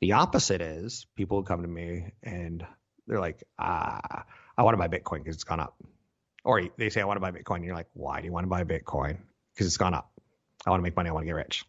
the 0.00 0.12
opposite 0.12 0.60
is 0.60 1.06
people 1.16 1.42
come 1.42 1.62
to 1.62 1.68
me 1.68 2.12
and 2.22 2.64
they're 3.06 3.20
like, 3.20 3.42
ah, 3.58 4.24
I 4.56 4.62
want 4.62 4.74
to 4.74 4.78
buy 4.78 4.88
Bitcoin 4.88 5.18
because 5.18 5.36
it's 5.36 5.44
gone 5.44 5.60
up. 5.60 5.76
Or 6.44 6.62
they 6.76 6.90
say, 6.90 7.00
I 7.00 7.04
want 7.04 7.16
to 7.16 7.20
buy 7.20 7.32
Bitcoin. 7.32 7.56
And 7.56 7.64
you're 7.64 7.74
like, 7.74 7.88
why 7.94 8.20
do 8.20 8.26
you 8.26 8.32
want 8.32 8.44
to 8.44 8.48
buy 8.48 8.64
Bitcoin? 8.64 9.18
Because 9.54 9.66
it's 9.66 9.76
gone 9.76 9.94
up. 9.94 10.10
I 10.66 10.70
want 10.70 10.80
to 10.80 10.82
make 10.84 10.96
money. 10.96 11.08
I 11.08 11.12
want 11.12 11.24
to 11.24 11.26
get 11.26 11.34
rich. 11.34 11.64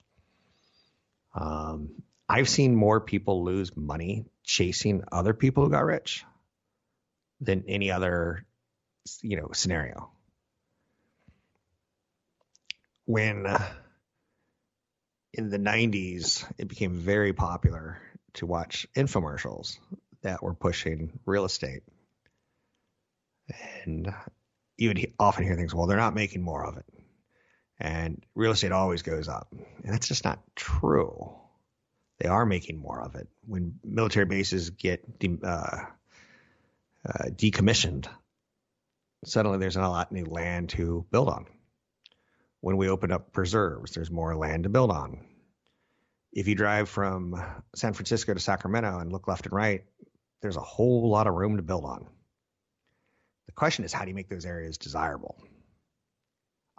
Um, 1.34 1.90
I've 2.28 2.50
seen 2.50 2.76
more 2.76 3.02
people 3.02 3.44
lose 3.44 3.76
money 3.76 4.26
chasing 4.44 5.04
other 5.12 5.34
people 5.34 5.64
who 5.64 5.72
got 5.72 5.86
rich 5.86 6.24
than 7.42 7.64
any 7.68 7.92
other, 7.92 8.46
you 9.22 9.38
know, 9.38 9.50
scenario. 9.54 10.12
When 13.10 13.48
in 15.34 15.50
the 15.50 15.58
90s, 15.58 16.46
it 16.60 16.68
became 16.68 16.94
very 16.94 17.34
popular 17.34 18.00
to 18.34 18.46
watch 18.46 18.86
infomercials 18.96 19.80
that 20.22 20.44
were 20.44 20.54
pushing 20.54 21.20
real 21.26 21.44
estate. 21.44 21.82
And 23.84 24.14
you 24.78 24.90
would 24.90 25.12
often 25.18 25.44
hear 25.44 25.56
things, 25.56 25.74
well, 25.74 25.88
they're 25.88 25.98
not 25.98 26.14
making 26.14 26.44
more 26.44 26.64
of 26.64 26.78
it. 26.78 26.86
And 27.80 28.24
real 28.36 28.52
estate 28.52 28.72
always 28.72 29.02
goes 29.02 29.28
up. 29.28 29.48
And 29.52 29.92
that's 29.92 30.08
just 30.08 30.24
not 30.24 30.44
true. 30.56 31.34
They 32.20 32.30
are 32.30 32.46
making 32.46 32.78
more 32.78 33.02
of 33.02 33.16
it. 33.16 33.28
When 33.48 33.80
military 33.84 34.28
bases 34.28 34.70
get 34.70 35.18
de- 35.18 35.40
uh, 35.44 35.86
uh, 37.08 37.30
decommissioned, 37.32 38.06
suddenly 39.26 39.58
there's 39.58 39.78
not 39.78 39.88
a 39.88 39.90
lot 39.90 40.12
of 40.12 40.14
new 40.14 40.26
land 40.26 40.70
to 40.70 41.08
build 41.10 41.30
on. 41.30 41.48
When 42.62 42.78
we 42.78 42.90
open 42.90 43.12
up 43.12 43.32
preserves, 43.32 43.94
there's 43.94 44.12
more 44.12 44.36
land 44.36 44.64
to 44.64 44.70
build 44.70 44.92
on 44.92 45.26
if 46.32 46.48
you 46.48 46.56
drive 46.56 46.90
from 46.90 47.42
San 47.76 47.94
Francisco 47.94 48.34
to 48.34 48.40
Sacramento 48.40 49.00
and 49.00 49.12
look 49.12 49.28
left 49.28 49.46
and 49.46 49.54
right, 49.54 49.84
there's 50.42 50.58
a 50.58 50.62
whole 50.62 51.10
lot 51.10 51.28
of 51.28 51.34
room 51.34 51.58
to 51.58 51.64
build 51.64 51.86
on. 51.86 52.08
The 53.48 53.52
question 53.54 53.84
is, 53.84 53.92
how 53.92 54.04
do 54.04 54.10
you 54.10 54.16
make 54.16 54.30
those 54.30 54.46
areas 54.46 54.78
desirable? 54.78 55.36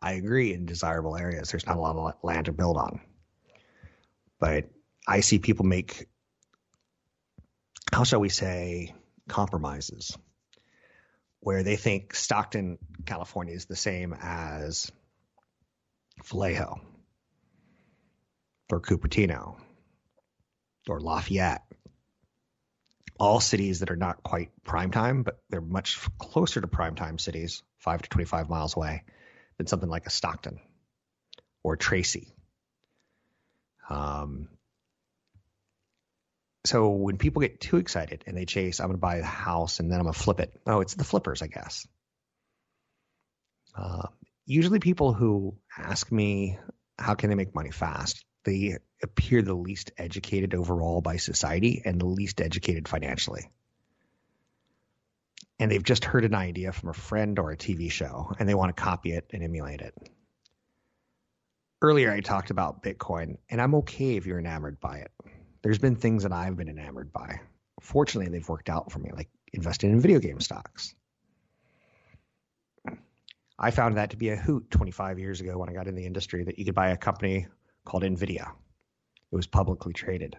I 0.00 0.12
agree 0.12 0.54
in 0.54 0.66
desirable 0.66 1.16
areas, 1.16 1.50
there's 1.50 1.66
not 1.66 1.76
a 1.76 1.80
lot 1.80 1.96
of 1.96 2.14
land 2.22 2.46
to 2.46 2.52
build 2.52 2.76
on. 2.76 3.00
But 4.38 4.70
I 5.06 5.20
see 5.20 5.38
people 5.38 5.66
make, 5.66 6.06
how 7.92 8.04
shall 8.04 8.20
we 8.20 8.30
say, 8.30 8.94
compromises 9.28 10.16
where 11.40 11.62
they 11.62 11.76
think 11.76 12.14
Stockton, 12.14 12.78
California 13.04 13.54
is 13.54 13.66
the 13.66 13.76
same 13.76 14.14
as 14.18 14.90
Vallejo 16.24 16.80
or 18.70 18.80
Cupertino 18.80 19.56
or 20.88 21.00
Lafayette. 21.00 21.62
All 23.18 23.40
cities 23.40 23.80
that 23.80 23.90
are 23.90 23.96
not 23.96 24.22
quite 24.22 24.50
prime 24.64 24.90
time, 24.90 25.22
but 25.22 25.38
they're 25.50 25.60
much 25.60 25.98
closer 26.18 26.60
to 26.60 26.66
prime 26.66 26.94
time 26.94 27.18
cities, 27.18 27.62
five 27.78 28.00
to 28.00 28.08
25 28.08 28.48
miles 28.48 28.76
away, 28.76 29.02
than 29.58 29.66
something 29.66 29.90
like 29.90 30.06
a 30.06 30.10
Stockton 30.10 30.58
or 31.62 31.76
Tracy. 31.76 32.34
Um, 33.90 34.48
so 36.64 36.90
when 36.90 37.18
people 37.18 37.40
get 37.40 37.60
too 37.60 37.76
excited 37.76 38.24
and 38.26 38.36
they 38.36 38.44
chase, 38.44 38.80
I'm 38.80 38.86
going 38.86 38.96
to 38.96 39.00
buy 39.00 39.16
a 39.16 39.24
house 39.24 39.80
and 39.80 39.90
then 39.90 39.98
I'm 39.98 40.04
going 40.04 40.14
to 40.14 40.20
flip 40.20 40.40
it. 40.40 40.52
Oh, 40.66 40.80
it's 40.80 40.94
the 40.94 41.04
flippers, 41.04 41.42
I 41.42 41.46
guess. 41.46 41.86
Uh, 43.76 44.06
usually 44.50 44.80
people 44.80 45.12
who 45.12 45.56
ask 45.78 46.10
me 46.10 46.58
how 46.98 47.14
can 47.14 47.30
they 47.30 47.36
make 47.36 47.54
money 47.54 47.70
fast 47.70 48.24
they 48.44 48.78
appear 49.02 49.42
the 49.42 49.54
least 49.54 49.92
educated 49.98 50.54
overall 50.54 51.00
by 51.00 51.16
society 51.16 51.82
and 51.84 52.00
the 52.00 52.06
least 52.06 52.40
educated 52.40 52.88
financially. 52.88 53.50
And 55.58 55.70
they've 55.70 55.82
just 55.82 56.06
heard 56.06 56.24
an 56.24 56.34
idea 56.34 56.72
from 56.72 56.88
a 56.88 56.94
friend 56.94 57.38
or 57.38 57.50
a 57.50 57.56
TV 57.56 57.90
show 57.90 58.32
and 58.38 58.48
they 58.48 58.54
want 58.54 58.74
to 58.74 58.82
copy 58.82 59.12
it 59.12 59.26
and 59.32 59.42
emulate 59.42 59.82
it. 59.82 59.94
Earlier, 61.82 62.10
I 62.10 62.20
talked 62.20 62.50
about 62.50 62.82
Bitcoin, 62.82 63.38
and 63.48 63.60
I'm 63.60 63.74
okay 63.76 64.16
if 64.16 64.26
you're 64.26 64.38
enamored 64.38 64.80
by 64.80 64.98
it. 64.98 65.10
There's 65.62 65.78
been 65.78 65.96
things 65.96 66.24
that 66.24 66.32
I've 66.32 66.56
been 66.56 66.68
enamored 66.68 67.10
by. 67.10 67.40
Fortunately, 67.80 68.30
they've 68.30 68.48
worked 68.48 68.68
out 68.68 68.92
for 68.92 68.98
me, 68.98 69.10
like 69.14 69.30
investing 69.52 69.90
in 69.90 70.00
video 70.00 70.18
game 70.18 70.40
stocks. 70.40 70.94
I 73.62 73.70
found 73.70 73.98
that 73.98 74.10
to 74.10 74.16
be 74.16 74.30
a 74.30 74.36
hoot 74.36 74.70
25 74.70 75.18
years 75.18 75.42
ago 75.42 75.58
when 75.58 75.68
I 75.68 75.74
got 75.74 75.86
in 75.86 75.94
the 75.94 76.06
industry 76.06 76.44
that 76.44 76.58
you 76.58 76.64
could 76.64 76.74
buy 76.74 76.90
a 76.90 76.96
company 76.96 77.46
called 77.84 78.04
NVIDIA. 78.04 78.50
It 79.30 79.36
was 79.36 79.46
publicly 79.46 79.92
traded. 79.92 80.38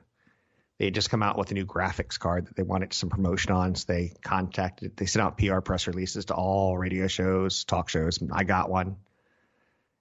They 0.80 0.86
had 0.86 0.96
just 0.96 1.12
come 1.12 1.22
out 1.22 1.38
with 1.38 1.52
a 1.52 1.54
new 1.54 1.68
graphics 1.68 2.18
card 2.18 2.48
that 2.48 2.56
they 2.56 2.64
wanted 2.64 2.94
some 2.94 3.12
promotion 3.12 3.52
on. 3.52 3.76
So 3.76 3.86
they 3.94 4.14
contacted, 4.24 4.98
they 4.98 5.06
sent 5.06 5.24
out 5.24 5.38
PR 5.38 5.60
press 5.60 5.86
releases 5.86 6.26
to 6.26 6.34
all 6.34 6.76
radio 6.76 7.06
shows, 7.06 7.64
talk 7.64 7.90
shows. 7.90 8.18
I 8.32 8.44
got 8.44 8.72
one. 8.72 8.96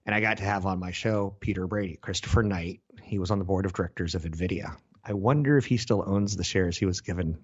And 0.06 0.14
I 0.14 0.20
got 0.20 0.38
to 0.38 0.44
have 0.44 0.64
on 0.64 0.80
my 0.80 0.92
show 0.92 1.36
Peter 1.40 1.66
Brady, 1.66 1.98
Christopher 2.00 2.42
Knight. 2.42 2.80
He 3.02 3.18
was 3.18 3.30
on 3.30 3.38
the 3.38 3.44
board 3.44 3.66
of 3.66 3.74
directors 3.74 4.14
of 4.14 4.22
NVIDIA. 4.22 4.74
I 5.04 5.12
wonder 5.12 5.58
if 5.58 5.66
he 5.66 5.76
still 5.76 6.02
owns 6.06 6.36
the 6.36 6.44
shares 6.44 6.78
he 6.78 6.86
was 6.86 7.02
given 7.02 7.36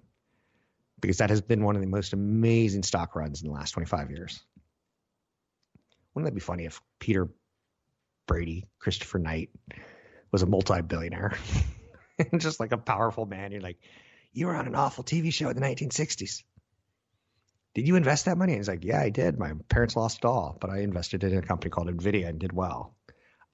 because 0.99 1.17
that 1.17 1.29
has 1.29 1.41
been 1.41 1.63
one 1.63 1.75
of 1.75 1.83
the 1.83 1.87
most 1.87 2.13
amazing 2.13 2.81
stock 2.81 3.15
runs 3.15 3.43
in 3.43 3.49
the 3.49 3.53
last 3.53 3.71
25 3.71 4.09
years. 4.09 4.43
Wouldn't 6.17 6.33
that 6.33 6.35
be 6.35 6.41
funny 6.41 6.65
if 6.65 6.81
Peter 6.97 7.29
Brady, 8.25 8.65
Christopher 8.79 9.19
Knight, 9.19 9.51
was 10.31 10.41
a 10.41 10.47
multi-billionaire 10.47 11.37
and 12.31 12.41
just 12.41 12.59
like 12.59 12.71
a 12.71 12.77
powerful 12.79 13.27
man. 13.27 13.51
You're 13.51 13.61
like, 13.61 13.77
you 14.33 14.47
were 14.47 14.55
on 14.55 14.65
an 14.65 14.73
awful 14.73 15.03
TV 15.03 15.31
show 15.31 15.47
in 15.49 15.55
the 15.55 15.61
1960s. 15.61 16.41
Did 17.75 17.87
you 17.87 17.97
invest 17.97 18.25
that 18.25 18.35
money? 18.35 18.53
And 18.53 18.59
he's 18.59 18.67
like, 18.67 18.83
yeah, 18.83 18.99
I 18.99 19.11
did. 19.11 19.37
My 19.37 19.51
parents 19.69 19.95
lost 19.95 20.17
it 20.17 20.25
all, 20.25 20.57
but 20.59 20.71
I 20.71 20.79
invested 20.79 21.23
it 21.23 21.33
in 21.33 21.37
a 21.37 21.43
company 21.43 21.69
called 21.69 21.87
Nvidia 21.87 22.29
and 22.29 22.39
did 22.39 22.51
well. 22.51 22.95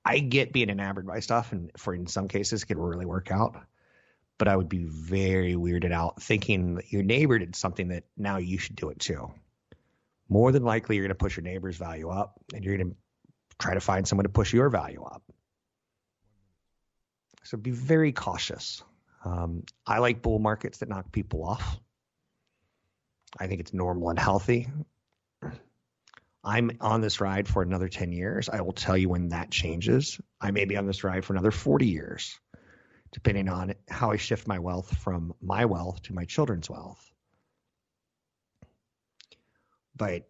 I 0.06 0.20
get 0.20 0.54
being 0.54 0.70
enamored 0.70 1.06
by 1.06 1.20
stuff, 1.20 1.52
and 1.52 1.70
for 1.76 1.94
in 1.94 2.08
some 2.08 2.30
cases, 2.30 2.64
it 2.64 2.68
could 2.68 2.78
really 2.78 3.06
work 3.06 3.30
out. 3.30 3.58
But 4.38 4.48
I 4.48 4.56
would 4.56 4.70
be 4.70 4.86
very 4.86 5.56
weirded 5.56 5.92
out 5.92 6.22
thinking 6.22 6.76
that 6.76 6.94
your 6.94 7.04
neighbor 7.04 7.38
did 7.40 7.58
something 7.58 7.90
that 7.90 8.06
now 8.16 8.38
you 8.38 8.58
should 8.58 8.78
do 8.78 8.90
it 8.90 9.00
too. 9.00 9.34
More 10.30 10.52
than 10.52 10.64
likely, 10.64 10.96
you're 10.96 11.06
going 11.06 11.10
to 11.10 11.16
push 11.16 11.38
your 11.38 11.44
neighbor's 11.44 11.78
value 11.78 12.10
up, 12.10 12.40
and 12.54 12.64
you're 12.64 12.78
going 12.78 12.92
to 12.92 12.96
try 13.60 13.74
to 13.74 13.80
find 13.80 14.08
someone 14.08 14.24
to 14.24 14.30
push 14.30 14.54
your 14.54 14.70
value 14.70 15.04
up. 15.04 15.24
So 17.44 17.58
be 17.58 17.72
very 17.72 18.14
cautious 18.14 18.82
Um, 19.26 19.64
I 19.86 20.00
like 20.00 20.22
bull 20.22 20.40
markets 20.40 20.80
that 20.80 20.90
knock 20.90 21.12
people 21.12 21.44
off. 21.46 21.80
I 23.40 23.48
think 23.48 23.62
it's 23.62 23.74
normal 23.74 24.10
and 24.10 24.20
healthy. 24.20 24.70
I'm 26.44 26.72
on 26.82 27.02
this 27.02 27.22
ride 27.22 27.48
for 27.48 27.62
another 27.62 27.88
10 27.88 28.12
years. 28.12 28.50
I 28.50 28.62
will 28.62 28.74
tell 28.74 28.98
you 28.98 29.10
when 29.10 29.30
that 29.30 29.50
changes. 29.50 30.20
I 30.42 30.52
may 30.52 30.66
be 30.66 30.76
on 30.76 30.86
this 30.86 31.04
ride 31.04 31.24
for 31.24 31.34
another 31.34 31.52
40 31.52 31.88
years, 31.88 32.38
depending 33.14 33.48
on 33.48 33.76
how 33.90 34.12
I 34.12 34.18
shift 34.18 34.48
my 34.48 34.60
wealth 34.60 34.98
from 34.98 35.34
my 35.42 35.66
wealth 35.66 36.02
to 36.04 36.14
my 36.14 36.26
children's 36.26 36.70
wealth. 36.70 37.13
But 39.96 40.28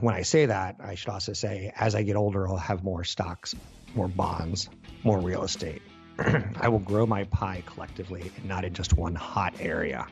when 0.00 0.14
I 0.14 0.22
say 0.22 0.46
that, 0.46 0.76
I 0.82 0.94
should 0.94 1.10
also 1.10 1.32
say 1.32 1.72
as 1.76 1.94
I 1.94 2.02
get 2.02 2.16
older, 2.16 2.48
I'll 2.48 2.56
have 2.56 2.82
more 2.82 3.04
stocks, 3.04 3.54
more 3.94 4.08
bonds, 4.08 4.68
more 5.04 5.18
real 5.18 5.44
estate. 5.44 5.82
I 6.60 6.68
will 6.68 6.80
grow 6.80 7.06
my 7.06 7.24
pie 7.24 7.62
collectively 7.66 8.32
and 8.36 8.44
not 8.46 8.64
in 8.64 8.74
just 8.74 8.94
one 8.94 9.14
hot 9.14 9.54
area. 9.60 10.06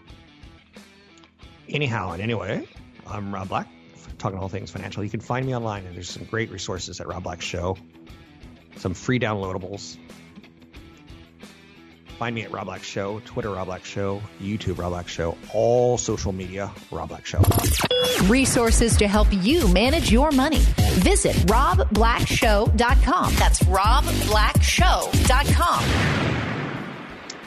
Anyhow, 1.68 2.12
and 2.12 2.22
anyway, 2.22 2.66
I'm 3.06 3.34
Rob 3.34 3.48
Black, 3.48 3.68
talking 4.18 4.38
all 4.38 4.48
things 4.48 4.70
financial. 4.70 5.02
You 5.02 5.10
can 5.10 5.20
find 5.20 5.44
me 5.44 5.54
online, 5.54 5.84
and 5.84 5.96
there's 5.96 6.10
some 6.10 6.24
great 6.24 6.50
resources 6.50 7.00
at 7.00 7.08
Rob 7.08 7.24
Black 7.24 7.40
Show, 7.40 7.76
some 8.76 8.94
free 8.94 9.18
downloadables. 9.18 9.98
Find 12.18 12.34
me 12.34 12.42
at 12.42 12.52
Rob 12.52 12.66
Black 12.66 12.84
Show, 12.84 13.20
Twitter 13.24 13.50
Rob 13.50 13.66
Black 13.66 13.84
Show, 13.84 14.22
YouTube 14.40 14.78
Rob 14.78 14.92
Black 14.92 15.08
Show, 15.08 15.36
all 15.52 15.98
social 15.98 16.32
media 16.32 16.70
Rob 16.92 17.08
Black 17.08 17.26
Show. 17.26 17.42
Resources 18.24 18.96
to 18.96 19.06
help 19.06 19.28
you 19.30 19.68
manage 19.68 20.10
your 20.10 20.32
money. 20.32 20.58
Visit 21.00 21.36
robblackshow.com. 21.46 23.34
That's 23.34 23.60
robblackshow.com. 23.60 25.84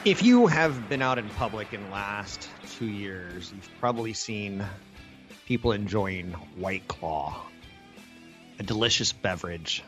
If 0.04 0.22
you 0.22 0.46
have 0.46 0.88
been 0.88 1.02
out 1.02 1.18
in 1.18 1.28
public 1.30 1.72
in 1.74 1.82
the 1.84 1.90
last 1.90 2.48
two 2.72 2.86
years, 2.86 3.52
you've 3.54 3.68
probably 3.80 4.14
seen 4.14 4.64
people 5.44 5.72
enjoying 5.72 6.32
White 6.56 6.88
Claw, 6.88 7.42
a 8.58 8.62
delicious 8.62 9.12
beverage 9.12 9.84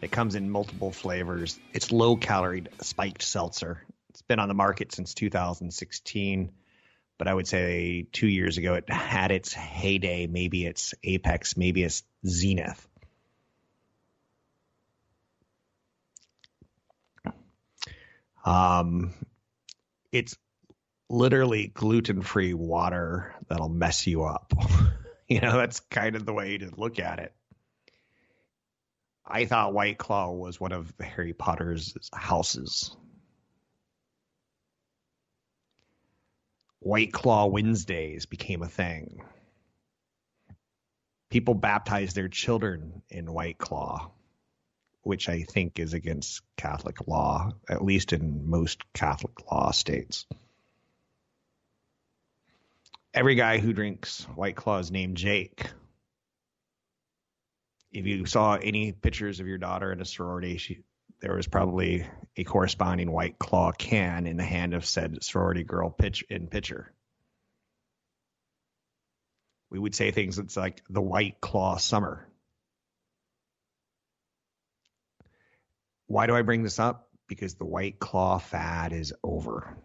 that 0.00 0.12
comes 0.12 0.34
in 0.34 0.50
multiple 0.50 0.92
flavors. 0.92 1.58
It's 1.72 1.90
low 1.90 2.16
calorie 2.16 2.64
spiked 2.82 3.22
seltzer. 3.22 3.82
It's 4.10 4.22
been 4.22 4.38
on 4.38 4.48
the 4.48 4.54
market 4.54 4.92
since 4.92 5.14
2016, 5.14 6.52
but 7.22 7.28
I 7.28 7.34
would 7.34 7.46
say 7.46 8.08
two 8.10 8.26
years 8.26 8.58
ago 8.58 8.74
it 8.74 8.90
had 8.90 9.30
its 9.30 9.52
heyday. 9.52 10.26
Maybe 10.26 10.66
it's 10.66 10.92
apex, 11.04 11.56
maybe 11.56 11.84
it's 11.84 12.02
zenith. 12.26 12.84
Um, 18.44 19.14
it's 20.10 20.36
literally 21.08 21.68
gluten 21.68 22.22
free 22.22 22.54
water 22.54 23.36
that'll 23.46 23.68
mess 23.68 24.04
you 24.08 24.24
up. 24.24 24.52
you 25.28 25.40
know, 25.40 25.56
that's 25.56 25.78
kind 25.78 26.16
of 26.16 26.26
the 26.26 26.32
way 26.32 26.58
to 26.58 26.72
look 26.76 26.98
at 26.98 27.20
it. 27.20 27.32
I 29.24 29.44
thought 29.44 29.74
White 29.74 29.96
Claw 29.96 30.32
was 30.32 30.58
one 30.58 30.72
of 30.72 30.92
Harry 30.98 31.34
Potter's 31.34 31.94
houses. 32.12 32.96
White 36.82 37.12
Claw 37.12 37.46
Wednesdays 37.46 38.26
became 38.26 38.60
a 38.60 38.68
thing. 38.68 39.22
People 41.30 41.54
baptized 41.54 42.16
their 42.16 42.28
children 42.28 43.02
in 43.08 43.32
White 43.32 43.56
Claw, 43.56 44.10
which 45.02 45.28
I 45.28 45.44
think 45.44 45.78
is 45.78 45.94
against 45.94 46.42
Catholic 46.56 47.06
law, 47.06 47.52
at 47.68 47.84
least 47.84 48.12
in 48.12 48.50
most 48.50 48.82
Catholic 48.92 49.48
law 49.48 49.70
states. 49.70 50.26
Every 53.14 53.36
guy 53.36 53.58
who 53.58 53.72
drinks 53.72 54.24
White 54.34 54.56
Claw 54.56 54.78
is 54.78 54.90
named 54.90 55.16
Jake. 55.16 55.64
If 57.92 58.06
you 58.06 58.26
saw 58.26 58.56
any 58.56 58.90
pictures 58.90 59.38
of 59.38 59.46
your 59.46 59.58
daughter 59.58 59.92
in 59.92 60.00
a 60.00 60.04
sorority, 60.04 60.56
she, 60.56 60.80
there 61.22 61.36
was 61.36 61.46
probably 61.46 62.04
a 62.36 62.42
corresponding 62.42 63.10
White 63.10 63.38
Claw 63.38 63.70
can 63.70 64.26
in 64.26 64.36
the 64.36 64.42
hand 64.42 64.74
of 64.74 64.84
said 64.84 65.22
sorority 65.22 65.62
girl 65.62 65.88
pitch 65.88 66.24
in 66.28 66.48
pitcher. 66.48 66.92
We 69.70 69.78
would 69.78 69.94
say 69.94 70.10
things 70.10 70.36
that's 70.36 70.56
like 70.56 70.82
the 70.90 71.00
White 71.00 71.40
Claw 71.40 71.76
summer. 71.76 72.28
Why 76.08 76.26
do 76.26 76.34
I 76.34 76.42
bring 76.42 76.64
this 76.64 76.80
up? 76.80 77.08
Because 77.28 77.54
the 77.54 77.64
White 77.64 78.00
Claw 78.00 78.38
fad 78.38 78.92
is 78.92 79.14
over. 79.22 79.78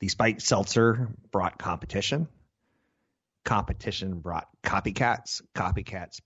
The 0.00 0.08
spiked 0.08 0.40
seltzer 0.40 1.10
brought 1.30 1.58
competition. 1.58 2.28
Competition 3.44 4.20
brought 4.20 4.48
copycats. 4.64 5.42
Copycats 5.54 6.20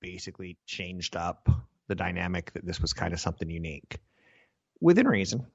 basically 0.00 0.58
changed 0.66 1.16
up 1.16 1.48
the 1.92 2.04
dynamic 2.04 2.52
that 2.52 2.64
this 2.64 2.80
was 2.80 2.92
kind 2.92 3.12
of 3.12 3.20
something 3.20 3.48
unique. 3.48 3.98
Within 4.80 5.06
reason, 5.06 5.46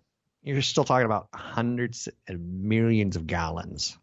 you're 0.43 0.61
still 0.61 0.83
talking 0.83 1.05
about 1.05 1.27
hundreds 1.33 2.07
and 2.27 2.63
millions 2.63 3.15
of 3.15 3.27
gallons. 3.27 3.97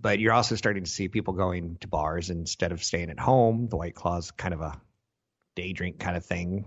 But 0.00 0.18
you're 0.18 0.32
also 0.32 0.56
starting 0.56 0.84
to 0.84 0.90
see 0.90 1.08
people 1.08 1.34
going 1.34 1.76
to 1.80 1.88
bars 1.88 2.30
instead 2.30 2.72
of 2.72 2.82
staying 2.82 3.10
at 3.10 3.20
home. 3.20 3.68
The 3.68 3.76
White 3.76 3.94
Claw's 3.94 4.30
kind 4.30 4.52
of 4.52 4.60
a 4.60 4.80
day 5.54 5.72
drink 5.72 6.00
kind 6.00 6.16
of 6.16 6.24
thing 6.24 6.64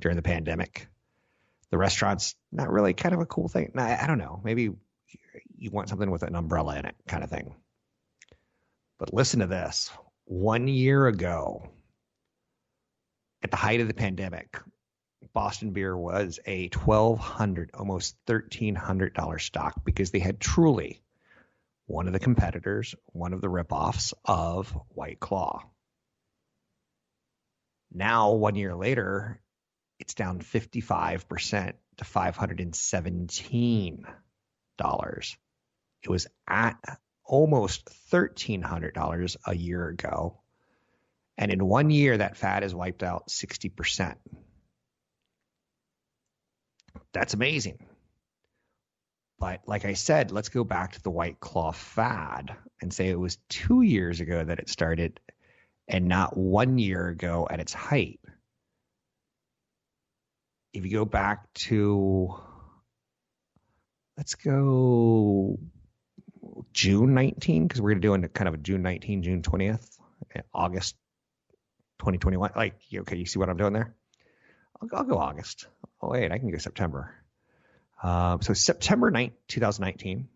during 0.00 0.16
the 0.16 0.22
pandemic 0.22 0.88
the 1.70 1.78
restaurant's 1.78 2.34
not 2.52 2.70
really 2.70 2.94
kind 2.94 3.14
of 3.14 3.20
a 3.20 3.26
cool 3.26 3.48
thing. 3.48 3.72
I, 3.76 4.04
I 4.04 4.06
don't 4.06 4.18
know. 4.18 4.40
Maybe 4.44 4.70
you 5.58 5.70
want 5.70 5.88
something 5.88 6.10
with 6.10 6.22
an 6.22 6.34
umbrella 6.34 6.78
in 6.78 6.86
it, 6.86 6.94
kind 7.08 7.24
of 7.24 7.30
thing. 7.30 7.54
But 8.98 9.12
listen 9.12 9.40
to 9.40 9.46
this. 9.46 9.90
One 10.24 10.68
year 10.68 11.06
ago, 11.06 11.68
at 13.42 13.50
the 13.50 13.56
height 13.56 13.80
of 13.80 13.88
the 13.88 13.94
pandemic, 13.94 14.58
Boston 15.32 15.72
Beer 15.72 15.96
was 15.96 16.38
a 16.46 16.68
twelve 16.68 17.18
hundred, 17.18 17.70
almost 17.74 18.16
thirteen 18.26 18.74
hundred 18.74 19.14
dollar 19.14 19.38
stock 19.38 19.84
because 19.84 20.10
they 20.10 20.18
had 20.18 20.40
truly 20.40 21.02
one 21.86 22.06
of 22.06 22.12
the 22.12 22.18
competitors, 22.18 22.94
one 23.06 23.32
of 23.32 23.40
the 23.40 23.48
ripoffs 23.48 24.12
of 24.24 24.70
White 24.88 25.20
Claw. 25.20 25.62
Now, 27.92 28.32
one 28.32 28.56
year 28.56 28.74
later, 28.74 29.40
it's 29.98 30.14
down 30.14 30.40
55% 30.40 31.72
to 31.98 32.04
$517. 32.04 34.04
It 36.02 36.10
was 36.10 36.26
at 36.46 36.98
almost 37.24 37.88
$1,300 38.10 39.36
a 39.46 39.56
year 39.56 39.88
ago. 39.88 40.38
And 41.38 41.50
in 41.50 41.66
one 41.66 41.90
year, 41.90 42.16
that 42.16 42.36
fat 42.36 42.62
has 42.62 42.74
wiped 42.74 43.02
out 43.02 43.28
60%. 43.28 44.14
That's 47.12 47.34
amazing. 47.34 47.78
But 49.38 49.60
like 49.66 49.84
I 49.84 49.92
said, 49.92 50.32
let's 50.32 50.48
go 50.48 50.64
back 50.64 50.92
to 50.92 51.02
the 51.02 51.10
White 51.10 51.40
Claw 51.40 51.72
fad 51.72 52.56
and 52.80 52.92
say 52.92 53.08
it 53.08 53.20
was 53.20 53.38
two 53.50 53.82
years 53.82 54.20
ago 54.20 54.42
that 54.42 54.58
it 54.58 54.70
started 54.70 55.20
and 55.88 56.06
not 56.08 56.36
one 56.36 56.78
year 56.78 57.08
ago 57.08 57.46
at 57.50 57.60
its 57.60 57.74
height 57.74 58.20
if 60.76 60.84
you 60.84 60.92
go 60.92 61.06
back 61.06 61.50
to 61.54 62.34
let's 64.18 64.34
go 64.34 65.58
June 66.74 67.14
19 67.14 67.66
because 67.66 67.80
we're 67.80 67.94
going 67.94 68.02
to 68.02 68.08
do 68.08 68.26
a 68.26 68.28
kind 68.28 68.46
of 68.46 68.54
a 68.54 68.58
June 68.58 68.82
19, 68.82 69.22
June 69.22 69.40
20th, 69.40 69.98
August 70.52 70.94
2021. 71.98 72.52
Like, 72.56 72.74
okay, 72.94 73.16
you 73.16 73.26
see 73.26 73.38
what 73.38 73.48
I'm 73.48 73.56
doing 73.56 73.72
there? 73.72 73.94
I'll, 74.80 74.88
I'll 74.98 75.04
go 75.04 75.18
August. 75.18 75.66
Oh 76.02 76.10
wait, 76.10 76.30
I 76.32 76.38
can 76.38 76.50
go 76.50 76.58
September. 76.58 77.14
Um, 78.02 78.42
so 78.42 78.52
September 78.52 79.10
9, 79.10 79.32
2019, 79.48 80.28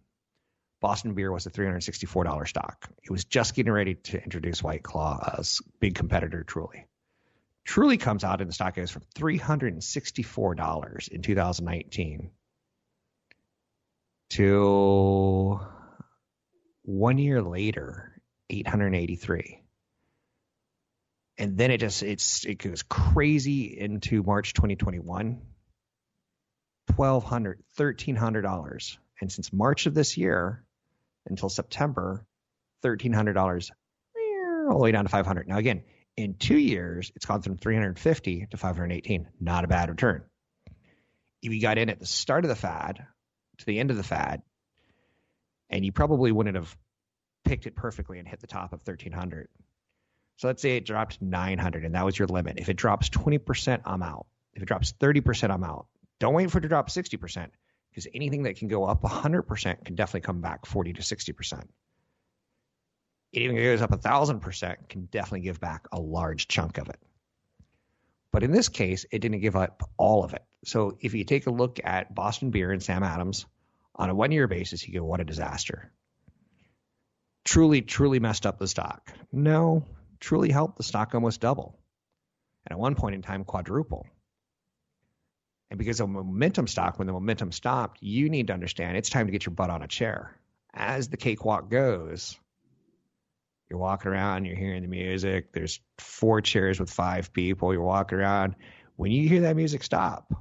Boston 0.80 1.14
Beer 1.14 1.30
was 1.30 1.46
a 1.46 1.50
$364 1.50 2.48
stock. 2.48 2.88
It 3.02 3.10
was 3.10 3.24
just 3.24 3.54
getting 3.54 3.72
ready 3.72 3.96
to 3.96 4.22
introduce 4.22 4.62
White 4.62 4.82
Claw 4.82 5.34
as 5.38 5.60
big 5.78 5.94
competitor, 5.94 6.42
truly. 6.42 6.86
Truly 7.64 7.98
comes 7.98 8.24
out 8.24 8.40
in 8.40 8.46
the 8.46 8.54
stock 8.54 8.74
goes 8.74 8.90
from 8.90 9.02
$364 9.14 11.08
in 11.08 11.22
2019 11.22 12.30
to 14.30 15.60
one 16.82 17.18
year 17.18 17.42
later, 17.42 18.20
883. 18.48 19.62
And 21.40 21.56
then 21.56 21.70
it 21.70 21.78
just 21.78 22.02
it's 22.02 22.44
it 22.44 22.58
goes 22.58 22.82
crazy 22.82 23.78
into 23.80 24.22
March 24.22 24.52
2021. 24.52 25.40
$1,200, 26.92 27.54
$1,300. 27.78 28.98
And 29.22 29.32
since 29.32 29.50
March 29.50 29.86
of 29.86 29.94
this 29.94 30.18
year 30.18 30.62
until 31.26 31.48
September, 31.48 32.26
$1,300 32.84 33.70
all 34.68 34.76
the 34.76 34.82
way 34.82 34.92
down 34.92 35.04
to 35.04 35.08
500. 35.08 35.48
Now, 35.48 35.56
again, 35.56 35.82
in 36.14 36.34
two 36.34 36.58
years, 36.58 37.10
it's 37.16 37.24
gone 37.24 37.40
from 37.40 37.56
350 37.56 38.48
to 38.50 38.56
518. 38.58 39.28
Not 39.40 39.64
a 39.64 39.68
bad 39.68 39.88
return. 39.88 40.24
if 41.42 41.52
you 41.54 41.60
got 41.62 41.78
in 41.78 41.88
at 41.88 41.98
the 41.98 42.06
start 42.06 42.44
of 42.44 42.50
the 42.50 42.54
fad 42.54 43.06
to 43.58 43.64
the 43.64 43.78
end 43.78 43.90
of 43.90 43.96
the 43.96 44.02
fad, 44.02 44.42
and 45.70 45.86
you 45.86 45.92
probably 45.92 46.32
wouldn't 46.32 46.56
have 46.56 46.76
picked 47.46 47.66
it 47.66 47.74
perfectly 47.74 48.18
and 48.18 48.28
hit 48.28 48.40
the 48.40 48.46
top 48.46 48.74
of 48.74 48.80
1300. 48.84 49.48
So 50.40 50.46
let's 50.46 50.62
say 50.62 50.78
it 50.78 50.86
dropped 50.86 51.20
900 51.20 51.84
and 51.84 51.94
that 51.94 52.06
was 52.06 52.18
your 52.18 52.26
limit. 52.26 52.58
If 52.58 52.70
it 52.70 52.76
drops 52.76 53.10
20%, 53.10 53.82
I'm 53.84 54.02
out. 54.02 54.24
If 54.54 54.62
it 54.62 54.66
drops 54.66 54.94
30%, 54.94 55.50
I'm 55.50 55.62
out. 55.62 55.86
Don't 56.18 56.32
wait 56.32 56.50
for 56.50 56.56
it 56.56 56.62
to 56.62 56.68
drop 56.68 56.88
60% 56.88 57.48
because 57.90 58.06
anything 58.14 58.44
that 58.44 58.56
can 58.56 58.68
go 58.68 58.86
up 58.86 59.02
100% 59.02 59.84
can 59.84 59.94
definitely 59.96 60.22
come 60.22 60.40
back 60.40 60.64
40 60.64 60.94
to 60.94 61.02
60%. 61.02 61.64
It 63.34 63.42
even 63.42 63.54
goes 63.54 63.82
up 63.82 63.90
1,000% 63.90 64.88
can 64.88 65.04
definitely 65.04 65.40
give 65.40 65.60
back 65.60 65.88
a 65.92 66.00
large 66.00 66.48
chunk 66.48 66.78
of 66.78 66.88
it. 66.88 66.98
But 68.32 68.42
in 68.42 68.50
this 68.50 68.70
case, 68.70 69.04
it 69.12 69.18
didn't 69.18 69.40
give 69.40 69.56
up 69.56 69.90
all 69.98 70.24
of 70.24 70.32
it. 70.32 70.42
So 70.64 70.96
if 71.02 71.12
you 71.12 71.24
take 71.24 71.48
a 71.48 71.50
look 71.50 71.80
at 71.84 72.14
Boston 72.14 72.48
Beer 72.48 72.72
and 72.72 72.82
Sam 72.82 73.02
Adams 73.02 73.44
on 73.94 74.08
a 74.08 74.14
one 74.14 74.32
year 74.32 74.48
basis, 74.48 74.88
you 74.88 75.00
go, 75.00 75.04
what 75.04 75.20
a 75.20 75.24
disaster. 75.24 75.92
Truly, 77.44 77.82
truly 77.82 78.20
messed 78.20 78.46
up 78.46 78.58
the 78.58 78.68
stock. 78.68 79.12
No, 79.30 79.84
truly 80.20 80.50
helped 80.50 80.76
the 80.76 80.82
stock 80.82 81.14
almost 81.14 81.40
double. 81.40 81.78
And 82.66 82.72
at 82.72 82.78
one 82.78 82.94
point 82.94 83.14
in 83.14 83.22
time, 83.22 83.44
quadruple. 83.44 84.06
And 85.70 85.78
because 85.78 86.00
of 86.00 86.08
momentum 86.08 86.66
stock, 86.66 86.98
when 86.98 87.06
the 87.06 87.12
momentum 87.12 87.52
stopped, 87.52 88.02
you 88.02 88.28
need 88.28 88.48
to 88.48 88.52
understand 88.52 88.96
it's 88.96 89.10
time 89.10 89.26
to 89.26 89.32
get 89.32 89.46
your 89.46 89.54
butt 89.54 89.70
on 89.70 89.82
a 89.82 89.88
chair. 89.88 90.36
As 90.74 91.08
the 91.08 91.16
cakewalk 91.16 91.70
goes, 91.70 92.38
you're 93.68 93.78
walking 93.78 94.10
around, 94.10 94.44
you're 94.44 94.56
hearing 94.56 94.82
the 94.82 94.88
music. 94.88 95.52
There's 95.52 95.80
four 95.98 96.40
chairs 96.40 96.80
with 96.80 96.90
five 96.90 97.32
people. 97.32 97.72
You're 97.72 97.82
walking 97.82 98.18
around. 98.18 98.56
When 98.96 99.12
you 99.12 99.28
hear 99.28 99.42
that 99.42 99.56
music 99.56 99.84
stop, 99.84 100.32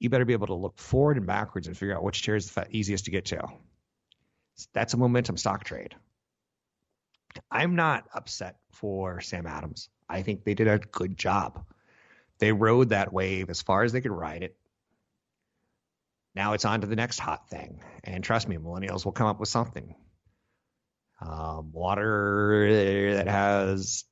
you 0.00 0.10
better 0.10 0.24
be 0.24 0.32
able 0.32 0.48
to 0.48 0.54
look 0.54 0.78
forward 0.78 1.16
and 1.16 1.26
backwards 1.26 1.68
and 1.68 1.76
figure 1.76 1.96
out 1.96 2.02
which 2.02 2.22
chair 2.22 2.36
is 2.36 2.50
the 2.50 2.66
easiest 2.70 3.06
to 3.06 3.10
get 3.12 3.26
to. 3.26 3.40
That's 4.74 4.94
a 4.94 4.96
momentum 4.96 5.36
stock 5.36 5.64
trade. 5.64 5.94
I'm 7.50 7.76
not 7.76 8.04
upset 8.14 8.56
for 8.72 9.20
Sam 9.20 9.46
Adams. 9.46 9.88
I 10.08 10.22
think 10.22 10.44
they 10.44 10.54
did 10.54 10.68
a 10.68 10.78
good 10.78 11.16
job. 11.16 11.64
They 12.38 12.52
rode 12.52 12.90
that 12.90 13.12
wave 13.12 13.50
as 13.50 13.62
far 13.62 13.82
as 13.82 13.92
they 13.92 14.00
could 14.00 14.12
ride 14.12 14.42
it. 14.42 14.56
Now 16.34 16.52
it's 16.52 16.66
on 16.66 16.82
to 16.82 16.86
the 16.86 16.96
next 16.96 17.18
hot 17.18 17.48
thing. 17.48 17.80
And 18.04 18.22
trust 18.22 18.46
me, 18.46 18.56
millennials 18.56 19.04
will 19.04 19.12
come 19.12 19.26
up 19.26 19.40
with 19.40 19.48
something. 19.48 19.94
Um, 21.20 21.72
water 21.72 23.14
that 23.14 23.26
has, 23.26 24.04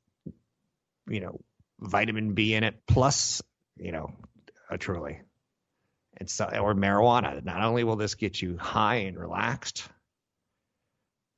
you 1.07 1.21
know, 1.21 1.41
vitamin 1.79 2.33
B 2.33 2.55
in 2.55 2.65
it, 2.65 2.87
plus, 2.87 3.43
you 3.77 3.93
know, 3.93 4.11
truly. 4.79 5.21
And 6.17 6.31
so, 6.31 6.47
or 6.47 6.75
marijuana. 6.75 7.45
Not 7.45 7.63
only 7.63 7.85
will 7.85 7.97
this 7.97 8.15
get 8.15 8.41
you 8.41 8.57
high 8.57 8.97
and 8.97 9.19
relaxed, 9.19 9.87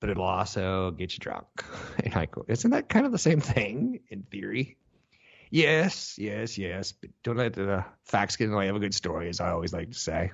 but 0.00 0.10
it'll 0.10 0.24
also 0.24 0.90
get 0.90 1.12
you 1.12 1.18
drunk. 1.18 1.46
And 2.04 2.14
I 2.14 2.26
go, 2.26 2.44
isn't 2.48 2.70
that 2.70 2.88
kind 2.88 3.06
of 3.06 3.12
the 3.12 3.18
same 3.18 3.40
thing 3.40 4.00
in 4.10 4.22
theory? 4.22 4.76
Yes, 5.50 6.18
yes, 6.18 6.58
yes. 6.58 6.92
But 6.92 7.10
don't 7.22 7.36
let 7.36 7.54
the 7.54 7.84
facts 8.04 8.36
get 8.36 8.44
in 8.44 8.50
the 8.50 8.56
way 8.56 8.68
of 8.68 8.76
a 8.76 8.80
good 8.80 8.94
story, 8.94 9.28
as 9.28 9.40
I 9.40 9.50
always 9.50 9.72
like 9.72 9.90
to 9.90 9.98
say. 9.98 10.32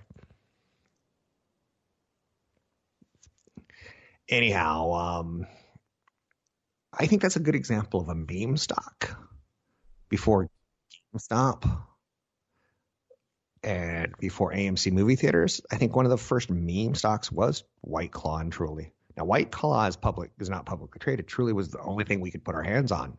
Anyhow, 4.28 4.92
um, 4.92 5.46
I 6.92 7.06
think 7.06 7.22
that's 7.22 7.36
a 7.36 7.40
good 7.40 7.54
example 7.54 8.00
of 8.00 8.08
a 8.08 8.14
meme 8.14 8.56
stock 8.56 9.16
before 10.08 10.48
GameStop 11.14 11.84
and 13.62 14.12
before 14.18 14.52
AMC 14.52 14.92
movie 14.92 15.16
theaters. 15.16 15.60
I 15.70 15.76
think 15.76 15.94
one 15.94 16.04
of 16.06 16.10
the 16.10 16.18
first 16.18 16.50
meme 16.50 16.94
stocks 16.94 17.30
was 17.30 17.64
White 17.80 18.12
Claw 18.12 18.38
and 18.38 18.52
Truly. 18.52 18.92
Now, 19.16 19.24
White 19.24 19.50
Claw 19.50 19.86
is 19.86 19.96
public 19.96 20.30
is 20.38 20.48
not 20.48 20.66
publicly 20.66 20.98
traded. 20.98 21.26
Truly 21.26 21.52
was 21.52 21.68
the 21.68 21.80
only 21.80 22.04
thing 22.04 22.20
we 22.20 22.30
could 22.30 22.44
put 22.44 22.54
our 22.54 22.62
hands 22.62 22.92
on, 22.92 23.18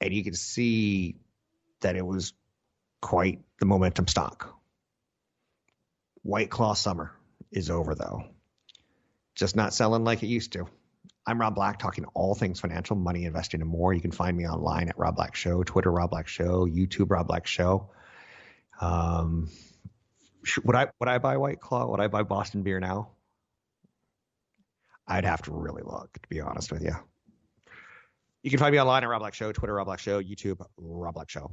and 0.00 0.12
you 0.12 0.22
can 0.22 0.34
see 0.34 1.16
that 1.80 1.96
it 1.96 2.04
was 2.04 2.34
quite 3.00 3.40
the 3.58 3.66
momentum 3.66 4.06
stock. 4.06 4.54
White 6.22 6.50
Claw 6.50 6.74
summer 6.74 7.12
is 7.50 7.70
over 7.70 7.94
though, 7.94 8.24
just 9.34 9.56
not 9.56 9.72
selling 9.72 10.04
like 10.04 10.22
it 10.22 10.26
used 10.26 10.52
to. 10.52 10.66
I'm 11.26 11.40
Rob 11.40 11.54
Black, 11.54 11.78
talking 11.78 12.04
all 12.14 12.34
things 12.34 12.60
financial, 12.60 12.96
money, 12.96 13.24
investing, 13.24 13.60
and 13.60 13.70
more. 13.70 13.92
You 13.92 14.00
can 14.00 14.10
find 14.10 14.36
me 14.36 14.46
online 14.46 14.88
at 14.88 14.98
Rob 14.98 15.16
Black 15.16 15.36
Show, 15.36 15.62
Twitter 15.62 15.90
Rob 15.90 16.10
Black 16.10 16.28
Show, 16.28 16.66
YouTube 16.66 17.10
Rob 17.10 17.26
Black 17.26 17.46
Show. 17.46 17.90
Um, 18.80 19.48
would 20.64 20.76
I 20.76 20.88
would 20.98 21.08
I 21.08 21.18
buy 21.18 21.36
White 21.36 21.60
Claw? 21.60 21.86
Would 21.86 22.00
I 22.00 22.08
buy 22.08 22.22
Boston 22.22 22.62
beer 22.62 22.80
now? 22.80 23.10
I'd 25.10 25.24
have 25.24 25.42
to 25.42 25.52
really 25.52 25.82
look, 25.82 26.12
to 26.12 26.28
be 26.28 26.40
honest 26.40 26.70
with 26.70 26.82
you. 26.82 26.94
You 28.42 28.50
can 28.50 28.58
find 28.58 28.72
me 28.72 28.80
online 28.80 29.02
at 29.02 29.08
Rob 29.08 29.20
Black 29.20 29.34
Show, 29.34 29.52
Twitter 29.52 29.74
Rob 29.74 29.86
Black 29.86 29.98
Show, 29.98 30.22
YouTube 30.22 30.64
Rob 30.78 31.14
Black 31.14 31.28
Show. 31.28 31.52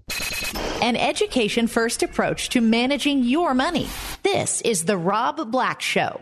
An 0.81 0.95
education 0.95 1.67
first 1.67 2.03
approach 2.03 2.49
to 2.49 2.61
managing 2.61 3.23
your 3.23 3.53
money. 3.55 3.87
This 4.21 4.61
is 4.61 4.85
the 4.85 4.95
Rob 4.95 5.51
Black 5.51 5.81
Show. 5.81 6.21